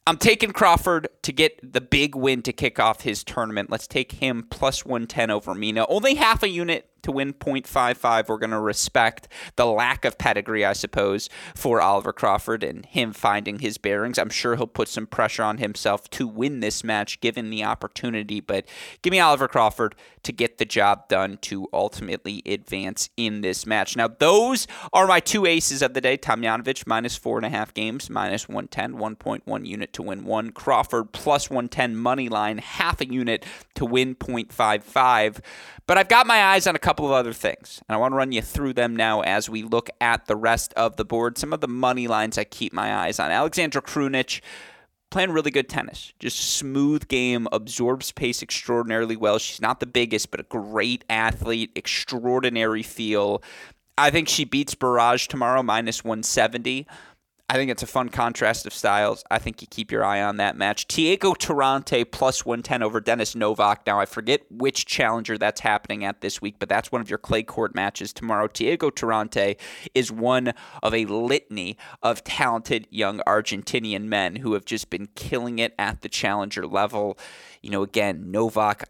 I'm 0.07 0.17
taking 0.17 0.53
Crawford 0.53 1.09
to 1.21 1.33
get 1.33 1.61
the 1.75 1.83
big 1.83 2.15
win 2.15 2.41
to 2.43 2.53
kick 2.55 2.81
off 2.81 3.03
his 3.03 3.23
tournament. 3.23 3.69
Let's 3.69 3.87
take 3.87 4.13
him 4.13 4.47
plus 4.49 4.87
110 4.87 5.31
over 5.31 5.55
Mena. 5.55 5.85
Only 5.87 6.15
half 6.15 6.43
a 6.43 6.49
unit 6.49 6.89
to 7.03 7.13
win 7.13 7.33
0.55. 7.33 8.29
We're 8.29 8.39
going 8.39 8.51
to 8.51 8.61
respect 8.61 9.29
the 9.57 9.67
lack 9.67 10.05
of 10.05 10.19
pedigree, 10.19 10.65
I 10.65 10.73
suppose, 10.73 11.29
for 11.55 11.81
Oliver 11.81 12.13
Crawford 12.13 12.63
and 12.63 12.85
him 12.87 13.13
finding 13.13 13.59
his 13.61 13.79
bearings. 13.79 14.19
I'm 14.19 14.31
sure 14.31 14.57
he'll 14.57 14.67
put 14.67 14.89
some 14.89 15.07
pressure 15.07 15.43
on 15.43 15.59
himself 15.59 16.09
to 16.11 16.27
win 16.27 16.61
this 16.61 16.83
match 16.85 17.21
given 17.21 17.51
the 17.51 17.65
opportunity, 17.65 18.41
but 18.41 18.67
give 19.03 19.11
me 19.11 19.21
Oliver 19.21 19.49
Crawford 19.49 19.95
to 20.23 20.33
get 20.33 20.59
the 20.59 20.65
job 20.65 21.09
done 21.09 21.39
to 21.43 21.69
ultimately 21.73 22.43
advance 22.45 23.09
in 23.17 23.41
this 23.41 23.67
match. 23.67 23.97
Now, 23.97 24.09
those 24.09 24.67
are 24.93 25.07
my 25.07 25.21
two 25.21 25.47
aces 25.47 25.83
of 25.83 25.95
the 25.95 26.01
day. 26.01 26.19
Tomljanovic 26.19 26.87
minus 26.87 27.17
four 27.17 27.39
and 27.39 27.47
a 27.47 27.51
half 27.51 27.73
games, 27.73 28.11
minus 28.11 28.49
110, 28.49 28.95
1.1 28.95 29.67
unit 29.67 29.93
to 29.95 30.03
win 30.03 30.25
one. 30.25 30.51
Crawford 30.51 31.13
plus 31.13 31.49
110 31.49 31.97
money 31.97 32.29
line, 32.29 32.59
half 32.59 33.01
a 33.01 33.07
unit 33.07 33.45
to 33.75 33.85
win 33.85 34.15
0.55. 34.15 35.41
But 35.87 35.97
I've 35.97 36.09
got 36.09 36.27
my 36.27 36.43
eyes 36.43 36.67
on 36.67 36.77
a 36.77 36.79
couple 36.89 37.05
of 37.05 37.13
other 37.13 37.35
things, 37.35 37.83
and 37.87 37.95
I 37.95 37.99
want 37.99 38.13
to 38.13 38.17
run 38.17 38.33
you 38.33 38.41
through 38.41 38.73
them 38.73 38.97
now 38.97 39.21
as 39.21 39.51
we 39.51 39.63
look 39.63 39.91
at 40.01 40.25
the 40.25 40.35
rest 40.35 40.73
of 40.73 40.97
the 40.97 41.05
board. 41.05 41.37
Some 41.37 41.53
of 41.53 41.61
the 41.61 41.69
money 41.69 42.09
lines 42.09 42.39
I 42.39 42.45
keep 42.45 42.73
my 42.73 42.95
eyes 42.97 43.21
on. 43.21 43.31
Aleksandra 43.31 43.83
Krunic 43.83 44.41
playing 45.11 45.33
really 45.33 45.51
good 45.51 45.69
tennis. 45.69 46.15
Just 46.19 46.39
smooth 46.39 47.07
game, 47.09 47.47
absorbs 47.53 48.11
pace 48.13 48.43
extraordinarily 48.43 49.17
well. 49.17 49.37
She's 49.37 49.61
not 49.61 49.81
the 49.81 49.87
biggest, 49.87 50.31
but 50.31 50.41
a 50.41 50.45
great 50.45 51.05
athlete, 51.11 51.73
extraordinary 51.75 52.83
feel. 52.83 53.43
I 53.99 54.09
think 54.09 54.27
she 54.27 54.47
beats 54.47 54.75
Barrage 54.75 55.27
tomorrow, 55.27 55.63
minus 55.63 56.03
170. 56.03 56.87
I 57.51 57.55
think 57.55 57.71
it's 57.71 57.83
a 57.83 57.87
fun 57.87 58.11
contrast 58.11 58.67
of 58.67 58.75
styles. 58.75 59.25
I 59.31 59.39
think 59.39 59.63
you 59.63 59.69
keep 59.71 59.91
your 59.91 60.05
eye 60.05 60.21
on 60.21 60.37
that 60.37 60.55
match. 60.55 60.87
Thiago 60.87 61.35
Tirante 61.35 62.05
plus 62.05 62.45
110 62.45 62.83
over 62.83 63.01
Dennis 63.01 63.35
Novak. 63.35 63.87
Now, 63.87 63.99
I 63.99 64.05
forget 64.05 64.43
which 64.51 64.85
challenger 64.85 65.39
that's 65.39 65.63
happening 65.63 66.05
at 66.05 66.21
this 66.21 66.43
week, 66.43 66.57
but 66.59 66.69
that's 66.69 66.93
one 66.93 67.01
of 67.01 67.09
your 67.09 67.19
clay 67.19 67.43
court 67.43 67.75
matches 67.75 68.13
tomorrow. 68.13 68.49
Thiago 68.49 68.91
Tirante 68.91 69.57
is 69.95 70.13
one 70.13 70.53
of 70.83 70.93
a 70.93 71.07
litany 71.07 71.79
of 72.03 72.23
talented 72.23 72.87
young 72.91 73.21
Argentinian 73.21 74.05
men 74.05 74.37
who 74.37 74.53
have 74.53 74.67
just 74.67 74.91
been 74.91 75.09
killing 75.15 75.59
it 75.59 75.75
at 75.79 76.03
the 76.03 76.11
challenger 76.11 76.67
level. 76.67 77.19
You 77.63 77.71
know, 77.71 77.83
again, 77.83 78.31
Novak, 78.31 78.85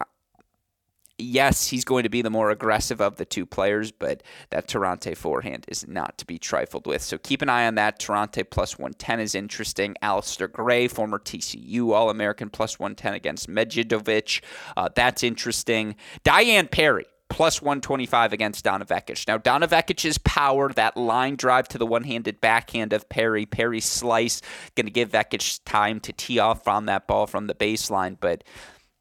yes, 1.19 1.69
he's 1.69 1.85
going 1.85 2.05
to 2.05 2.09
be 2.09 2.23
the 2.23 2.31
more 2.31 2.51
aggressive 2.51 3.01
of 3.01 3.17
the 3.17 3.25
two 3.25 3.45
players, 3.45 3.91
but 3.91 4.23
that 4.51 4.69
Tirante 4.69 5.17
forehand 5.17 5.65
is 5.69 5.87
not 5.87 6.17
to 6.19 6.27
be 6.27 6.39
trifled 6.39 6.87
with. 6.87 7.03
So 7.03 7.19
keep 7.19 7.43
an 7.43 7.49
eye 7.49 7.67
on 7.67 7.75
that. 7.75 7.99
Tirante 7.99 8.49
plus 8.49 8.79
110 8.79 9.21
is 9.21 9.35
interesting. 9.35 9.97
Alastair 10.03 10.49
Gray, 10.49 10.89
former 10.89 11.19
TCU 11.19 11.93
All 11.93 12.11
American, 12.11 12.51
plus 12.51 12.79
110 12.79 13.15
against 13.15 13.49
Medjedovic. 13.49 14.43
Uh, 14.77 14.89
that's 14.95 15.23
interesting. 15.23 15.97
Diane 16.23 16.69
Parry, 16.69 17.07
plus 17.29 17.61
125 17.61 18.33
against 18.33 18.65
Donna 18.65 18.85
Vekic. 18.85 19.27
Now, 19.29 19.39
Donna 19.39 19.69
Vekic's 19.69 20.19
power, 20.19 20.73
that 20.73 20.97
line 20.97 21.37
drive 21.37 21.69
to 21.69 21.79
the 21.79 21.87
one 21.87 22.05
handed 22.05 22.41
backhand 22.41 22.93
of 22.93 23.09
Parry, 23.09 23.47
Parry's 23.47 23.85
slice, 23.85 24.41
going 24.75 24.87
to 24.87 24.93
give 24.93 25.11
Vekic 25.11 25.61
time 25.65 26.01
to 26.01 26.13
tee 26.13 26.39
off 26.39 26.69
on 26.69 26.87
that 26.87 27.07
ball 27.07 27.27
from 27.27 27.47
the 27.47 27.55
baseline. 27.55 28.17
But 28.19 28.45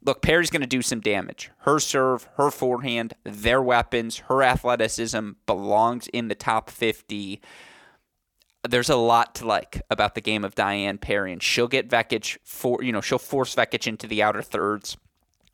look, 0.07 0.21
Parry's 0.21 0.49
going 0.49 0.61
to 0.61 0.67
do 0.67 0.81
some 0.81 1.01
damage. 1.01 1.51
Her 1.59 1.79
serve, 1.79 2.27
her 2.37 2.49
forehand, 2.49 3.13
their 3.23 3.61
weapons, 3.61 4.19
her 4.29 4.41
athleticism 4.41 5.31
belongs 5.45 6.07
in 6.07 6.29
the 6.29 6.35
top 6.35 6.69
50. 6.69 7.41
there's 8.67 8.89
a 8.89 8.95
lot 8.95 9.35
to 9.35 9.45
like 9.45 9.81
about 9.89 10.15
the 10.15 10.21
game 10.21 10.43
of 10.43 10.55
Diane 10.55 10.97
Parry, 10.97 11.31
and 11.31 11.43
she'll 11.43 11.67
get 11.67 11.89
Vekic 11.89 12.37
for 12.43 12.81
you 12.83 12.91
know 12.91 13.01
she'll 13.01 13.19
force 13.19 13.53
Vekic 13.53 13.85
into 13.85 14.07
the 14.07 14.23
outer 14.23 14.41
thirds. 14.41 14.97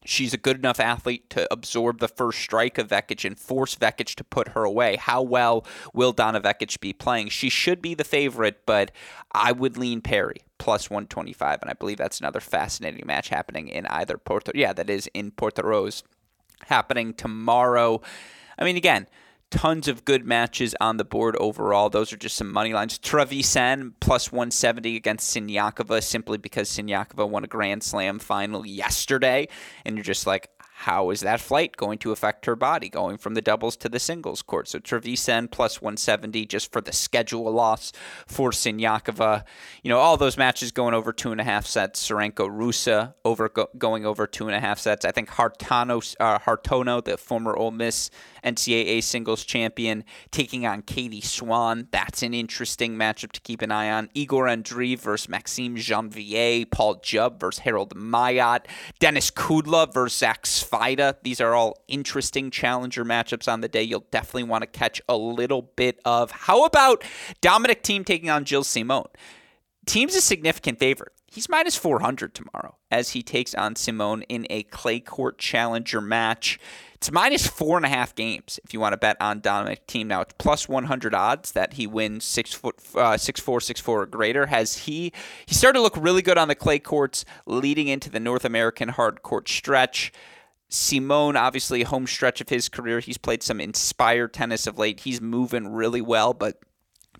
She's 0.05 0.33
a 0.33 0.37
good 0.37 0.57
enough 0.57 0.79
athlete 0.79 1.29
to 1.31 1.51
absorb 1.51 1.99
the 1.99 2.07
first 2.07 2.39
strike 2.39 2.77
of 2.77 2.89
Vekic 2.89 3.25
and 3.25 3.39
force 3.39 3.75
Vekic 3.75 4.15
to 4.15 4.23
put 4.23 4.49
her 4.49 4.63
away. 4.63 4.97
How 4.97 5.21
well 5.21 5.65
will 5.93 6.11
Donna 6.11 6.41
Vekic 6.41 6.79
be 6.79 6.93
playing? 6.93 7.29
She 7.29 7.49
should 7.49 7.81
be 7.81 7.93
the 7.93 8.03
favorite, 8.03 8.65
but 8.65 8.91
I 9.31 9.51
would 9.51 9.77
lean 9.77 10.01
Parry 10.01 10.41
plus 10.57 10.89
125, 10.89 11.59
and 11.61 11.69
I 11.69 11.73
believe 11.73 11.97
that's 11.97 12.19
another 12.19 12.39
fascinating 12.39 13.05
match 13.05 13.29
happening 13.29 13.67
in 13.67 13.85
either 13.87 14.17
Porto. 14.17 14.51
Yeah, 14.55 14.73
that 14.73 14.89
is 14.89 15.09
in 15.13 15.31
Portoroz 15.31 16.03
happening 16.67 17.13
tomorrow. 17.13 18.01
I 18.57 18.63
mean, 18.63 18.77
again, 18.77 19.07
tons 19.53 19.87
of 19.87 20.03
good 20.03 20.25
matches 20.25 20.73
on 20.81 20.97
the 20.97 21.05
board 21.05 21.35
overall. 21.35 21.87
Those 21.87 22.11
are 22.11 22.17
just 22.17 22.35
some 22.35 22.51
money 22.51 22.73
lines. 22.73 22.97
Trevisan 22.97 23.93
plus 23.99 24.31
170 24.31 24.95
against 24.95 25.35
Siniakova 25.35 26.01
simply 26.01 26.39
because 26.39 26.69
Siniakova 26.69 27.29
won 27.29 27.43
a 27.43 27.47
Grand 27.47 27.83
Slam 27.83 28.17
final 28.17 28.65
yesterday. 28.65 29.47
And 29.85 29.95
you're 29.95 30.03
just 30.03 30.25
like, 30.25 30.49
how 30.83 31.11
is 31.11 31.21
that 31.21 31.39
flight 31.39 31.77
going 31.77 31.99
to 31.99 32.11
affect 32.11 32.45
her 32.45 32.55
body 32.55 32.89
going 32.89 33.17
from 33.17 33.35
the 33.35 33.41
doubles 33.41 33.77
to 33.77 33.89
the 33.89 33.99
singles 33.99 34.41
court? 34.41 34.67
So 34.67 34.79
Trevisan 34.79 35.49
plus 35.49 35.81
170 35.81 36.47
just 36.47 36.73
for 36.73 36.81
the 36.81 36.91
schedule 36.91 37.49
loss 37.51 37.93
for 38.27 38.49
Siniakova. 38.49 39.43
You 39.83 39.89
know, 39.89 39.99
all 39.99 40.17
those 40.17 40.35
matches 40.35 40.71
going 40.71 40.95
over 40.95 41.13
two 41.13 41.31
and 41.31 41.39
a 41.39 41.43
half 41.43 41.67
sets. 41.67 42.05
Serenko 42.05 42.49
Rusa 42.49 43.13
over 43.23 43.49
go, 43.49 43.69
going 43.77 44.05
over 44.05 44.25
two 44.25 44.47
and 44.47 44.55
a 44.55 44.59
half 44.59 44.79
sets. 44.79 45.05
I 45.05 45.11
think 45.11 45.29
Hartano, 45.29 46.15
uh, 46.19 46.39
Hartono, 46.39 47.03
the 47.03 47.17
former 47.17 47.55
Ole 47.55 47.71
Miss 47.71 48.09
NCAA 48.43 49.01
singles 49.03 49.43
champion, 49.43 50.03
taking 50.31 50.65
on 50.65 50.81
Katie 50.81 51.21
Swan. 51.21 51.87
That's 51.91 52.23
an 52.23 52.33
interesting 52.33 52.95
matchup 52.95 53.31
to 53.33 53.41
keep 53.41 53.61
an 53.61 53.71
eye 53.71 53.91
on. 53.91 54.09
Igor 54.13 54.45
Andreev 54.45 54.99
versus 54.99 55.29
Maxime 55.29 55.75
Janvier. 55.75 56.65
Paul 56.69 56.95
Jubb 57.03 57.39
versus 57.39 57.59
Harold 57.59 57.95
Mayot. 57.95 58.67
Denis 58.99 59.31
Kudla 59.31 59.93
versus 59.93 60.17
Zach 60.17 60.43
Svajda. 60.43 61.15
These 61.23 61.41
are 61.41 61.53
all 61.53 61.77
interesting 61.87 62.51
challenger 62.51 63.03
matchups 63.03 63.51
on 63.51 63.61
the 63.61 63.67
day. 63.67 63.83
You'll 63.83 64.05
definitely 64.11 64.43
want 64.43 64.61
to 64.63 64.67
catch 64.67 65.01
a 65.07 65.17
little 65.17 65.61
bit 65.75 65.99
of. 66.05 66.31
How 66.31 66.65
about 66.65 67.03
Dominic 67.41 67.83
Thiem 67.83 68.05
taking 68.05 68.29
on 68.29 68.45
Gilles 68.45 68.67
Simon? 68.67 69.03
Thiem's 69.85 70.15
a 70.15 70.21
significant 70.21 70.79
favorite. 70.79 71.11
He's 71.27 71.49
minus 71.49 71.75
400 71.75 72.33
tomorrow 72.33 72.77
as 72.91 73.09
he 73.09 73.23
takes 73.23 73.55
on 73.55 73.75
Simon 73.75 74.21
in 74.23 74.45
a 74.49 74.63
clay 74.63 74.99
court 74.99 75.39
challenger 75.39 75.99
match. 75.99 76.59
It's 77.03 77.11
minus 77.11 77.45
four 77.45 77.75
and 77.75 77.85
a 77.85 77.89
half 77.89 78.15
games 78.15 78.61
if 78.63 78.73
you 78.73 78.79
want 78.79 78.93
to 78.93 78.97
bet 78.97 79.17
on 79.19 79.41
Dominic 79.41 79.85
Thiem 79.87 80.05
Now 80.05 80.21
it's 80.21 80.33
plus 80.37 80.69
100 80.69 81.13
odds 81.13 81.51
that 81.51 81.73
he 81.73 81.85
wins 81.85 82.23
six 82.23 82.53
foot, 82.53 82.75
uh, 82.95 83.17
six 83.17 83.41
four, 83.41 83.59
six 83.59 83.81
four 83.81 84.03
or 84.03 84.05
greater. 84.05 84.45
Has 84.45 84.77
he? 84.77 85.11
He 85.45 85.53
started 85.53 85.79
to 85.79 85.81
look 85.81 85.97
really 85.97 86.21
good 86.21 86.37
on 86.37 86.47
the 86.47 86.55
clay 86.55 86.79
courts 86.79 87.25
leading 87.45 87.89
into 87.89 88.09
the 88.09 88.21
North 88.21 88.45
American 88.45 88.87
hard 88.87 89.21
court 89.21 89.49
stretch. 89.49 90.13
Simon, 90.69 91.35
obviously, 91.35 91.83
home 91.83 92.07
stretch 92.07 92.39
of 92.39 92.47
his 92.47 92.69
career. 92.69 93.01
He's 93.01 93.17
played 93.17 93.43
some 93.43 93.59
inspired 93.59 94.31
tennis 94.31 94.65
of 94.65 94.77
late. 94.77 95.01
He's 95.01 95.19
moving 95.19 95.73
really 95.73 95.99
well, 95.99 96.33
but 96.33 96.61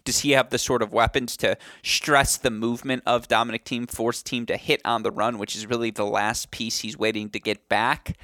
does 0.06 0.20
he 0.20 0.32
have 0.32 0.50
the 0.50 0.60
sort 0.60 0.82
of 0.82 0.94
weapons 0.94 1.36
to 1.38 1.58
stress 1.84 2.38
the 2.38 2.52
movement 2.52 3.04
of 3.06 3.28
Dominic 3.28 3.66
Thiem, 3.66 3.92
force 3.92 4.24
Thiem 4.24 4.48
to 4.48 4.56
hit 4.56 4.80
on 4.86 5.04
the 5.04 5.12
run, 5.12 5.38
which 5.38 5.58
is 5.58 5.66
really 5.66 5.92
the 5.92 6.06
last 6.06 6.52
piece 6.52 6.80
he's 6.80 6.98
waiting 6.98 7.30
to 7.32 7.40
get 7.42 7.68
back? 7.68 8.16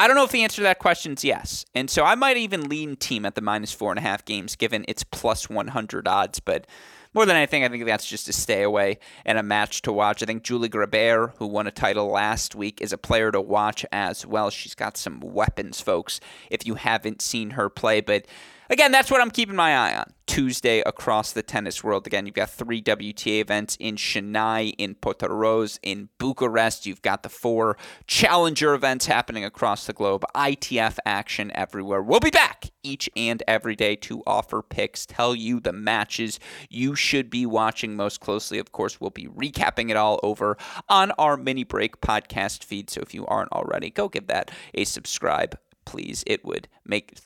I 0.00 0.06
don't 0.06 0.16
know 0.16 0.24
if 0.24 0.30
the 0.30 0.42
answer 0.44 0.56
to 0.56 0.62
that 0.62 0.78
question 0.78 1.12
is 1.12 1.24
yes. 1.24 1.66
And 1.74 1.90
so 1.90 2.04
I 2.04 2.14
might 2.14 2.38
even 2.38 2.70
lean 2.70 2.96
Thiem 2.96 3.26
at 3.26 3.34
the 3.34 3.42
minus 3.42 3.70
four 3.70 3.92
and 3.92 3.98
a 3.98 4.02
half 4.02 4.24
games 4.24 4.56
given 4.56 4.82
its 4.88 5.04
plus 5.04 5.50
100 5.50 6.08
odds. 6.08 6.40
But 6.40 6.66
more 7.12 7.26
than 7.26 7.36
anything, 7.36 7.64
I 7.64 7.68
think 7.68 7.84
that's 7.84 8.08
just 8.08 8.26
a 8.26 8.32
stay 8.32 8.62
away 8.62 8.98
and 9.26 9.36
a 9.36 9.42
match 9.42 9.82
to 9.82 9.92
watch. 9.92 10.22
I 10.22 10.26
think 10.26 10.42
Julie 10.42 10.70
Grabher, 10.70 11.34
who 11.36 11.46
won 11.46 11.66
a 11.66 11.70
title 11.70 12.06
last 12.06 12.54
week, 12.54 12.80
is 12.80 12.94
a 12.94 12.98
player 12.98 13.30
to 13.30 13.42
watch 13.42 13.84
as 13.92 14.24
well. 14.24 14.48
She's 14.48 14.74
got 14.74 14.96
some 14.96 15.20
weapons, 15.20 15.82
folks, 15.82 16.18
if 16.48 16.64
you 16.64 16.76
haven't 16.76 17.20
seen 17.20 17.50
her 17.50 17.68
play. 17.68 18.00
But 18.00 18.24
again, 18.70 18.92
that's 18.92 19.10
what 19.10 19.20
I'm 19.20 19.30
keeping 19.30 19.56
my 19.56 19.76
eye 19.76 19.96
on. 19.96 20.14
Tuesday 20.26 20.80
across 20.86 21.32
the 21.32 21.42
tennis 21.42 21.82
world. 21.82 22.06
Again, 22.06 22.24
you've 22.24 22.36
got 22.36 22.50
three 22.50 22.80
WTA 22.80 23.40
events 23.40 23.76
in 23.80 23.96
Chennai, 23.96 24.72
in 24.78 24.94
Portoroz, 24.94 25.80
in 25.82 26.08
Bucharest. 26.18 26.86
You've 26.86 27.02
got 27.02 27.24
the 27.24 27.28
four 27.28 27.76
challenger 28.06 28.72
events 28.74 29.06
happening 29.06 29.44
across 29.44 29.86
the 29.86 29.92
globe. 29.92 30.24
ITF 30.36 30.98
action 31.04 31.50
everywhere. 31.56 32.00
We'll 32.00 32.20
be 32.20 32.30
back 32.30 32.70
each 32.84 33.10
and 33.16 33.42
every 33.48 33.74
day 33.74 33.96
to 33.96 34.22
offer 34.24 34.62
picks, 34.62 35.04
tell 35.04 35.34
you 35.34 35.58
the 35.58 35.72
matches 35.72 36.38
you 36.68 36.94
should 36.94 37.28
be 37.28 37.44
watching 37.44 37.96
most 37.96 38.20
closely. 38.20 38.60
Of 38.60 38.70
course, 38.70 39.00
we'll 39.00 39.10
be 39.10 39.26
recapping 39.26 39.90
it 39.90 39.96
all 39.96 40.20
over 40.22 40.56
on 40.88 41.10
our 41.12 41.36
mini 41.36 41.64
break 41.64 42.00
podcast 42.00 42.62
feed. 42.62 42.88
So 42.88 43.00
if 43.00 43.12
you 43.14 43.26
aren't 43.26 43.50
already, 43.50 43.90
go 43.90 44.08
give 44.08 44.28
that 44.28 44.52
a 44.74 44.84
subscribe, 44.84 45.58
please. 45.84 46.22
It 46.24 46.44
would 46.44 46.68
make 46.86 47.18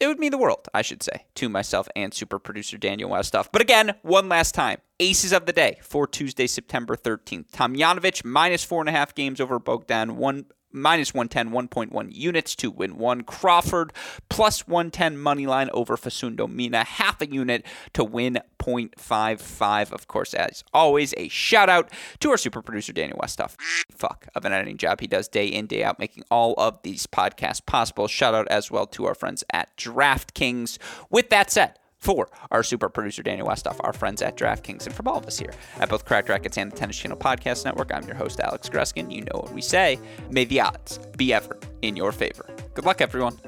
it 0.00 0.06
would 0.06 0.18
mean 0.18 0.30
the 0.30 0.38
world, 0.38 0.68
I 0.74 0.82
should 0.82 1.02
say, 1.02 1.26
to 1.36 1.48
myself 1.48 1.88
and 1.94 2.12
super 2.12 2.38
producer 2.38 2.76
Daniel 2.76 3.10
Westoff. 3.10 3.48
But 3.52 3.62
again, 3.62 3.94
one 4.02 4.28
last 4.28 4.54
time, 4.54 4.78
aces 5.00 5.32
of 5.32 5.46
the 5.46 5.52
day 5.52 5.78
for 5.82 6.06
Tuesday, 6.06 6.46
September 6.46 6.96
13th. 6.96 7.50
Tomljanovic 7.50 8.24
minus 8.24 8.64
four 8.64 8.80
and 8.80 8.88
a 8.88 8.92
half 8.92 9.14
games 9.14 9.40
over 9.40 9.58
Bogdan, 9.58 10.16
one 10.16 10.46
minus 10.74 11.14
110, 11.14 11.50
1.1 11.50 12.14
units 12.14 12.54
to 12.56 12.70
win 12.70 12.96
one. 12.96 13.22
Crawford 13.22 13.92
plus 14.28 14.66
110 14.66 15.16
money 15.16 15.46
line 15.46 15.70
over 15.72 15.96
Facundo 15.96 16.46
Mena, 16.46 16.84
half 16.84 17.20
a 17.20 17.30
unit 17.30 17.64
to 17.92 18.04
win 18.04 18.40
0.55. 18.58 19.92
Of 19.92 20.08
course, 20.08 20.34
as 20.34 20.64
always, 20.72 21.14
a 21.16 21.28
shout 21.28 21.68
out 21.68 21.90
to 22.20 22.30
our 22.30 22.36
super 22.36 22.62
producer, 22.62 22.92
Daniel 22.92 23.18
Westoff. 23.18 23.54
Fuck 23.90 24.28
of 24.34 24.44
an 24.44 24.52
editing 24.52 24.76
job 24.76 25.00
he 25.00 25.06
does 25.06 25.28
day 25.28 25.46
in, 25.46 25.66
day 25.66 25.84
out, 25.84 25.98
making 25.98 26.24
all 26.30 26.54
of 26.58 26.82
these 26.82 27.06
podcasts 27.06 27.64
possible. 27.64 28.08
Shout 28.08 28.34
out 28.34 28.48
as 28.48 28.70
well 28.70 28.86
to 28.88 29.06
our 29.06 29.14
friends 29.14 29.44
at 29.50 29.74
DraftKings. 29.76 30.78
With 31.10 31.30
that 31.30 31.50
said, 31.50 31.78
for 32.04 32.28
our 32.50 32.62
super 32.62 32.88
producer, 32.88 33.22
Daniel 33.22 33.48
Westoff, 33.48 33.80
our 33.80 33.94
friends 33.94 34.20
at 34.20 34.36
DraftKings, 34.36 34.86
and 34.86 34.94
from 34.94 35.08
all 35.08 35.16
of 35.16 35.26
us 35.26 35.38
here 35.38 35.52
at 35.80 35.88
both 35.88 36.04
Cracked 36.04 36.28
Racquets 36.28 36.58
and 36.58 36.70
the 36.70 36.76
Tennis 36.76 36.98
Channel 36.98 37.16
Podcast 37.16 37.64
Network. 37.64 37.92
I'm 37.92 38.06
your 38.06 38.14
host, 38.14 38.40
Alex 38.40 38.68
Gruskin. 38.68 39.10
You 39.10 39.22
know 39.22 39.40
what 39.40 39.52
we 39.52 39.62
say. 39.62 39.98
May 40.30 40.44
the 40.44 40.60
odds 40.60 40.98
be 41.16 41.32
ever 41.32 41.58
in 41.82 41.96
your 41.96 42.12
favor. 42.12 42.46
Good 42.74 42.84
luck, 42.84 43.00
everyone. 43.00 43.38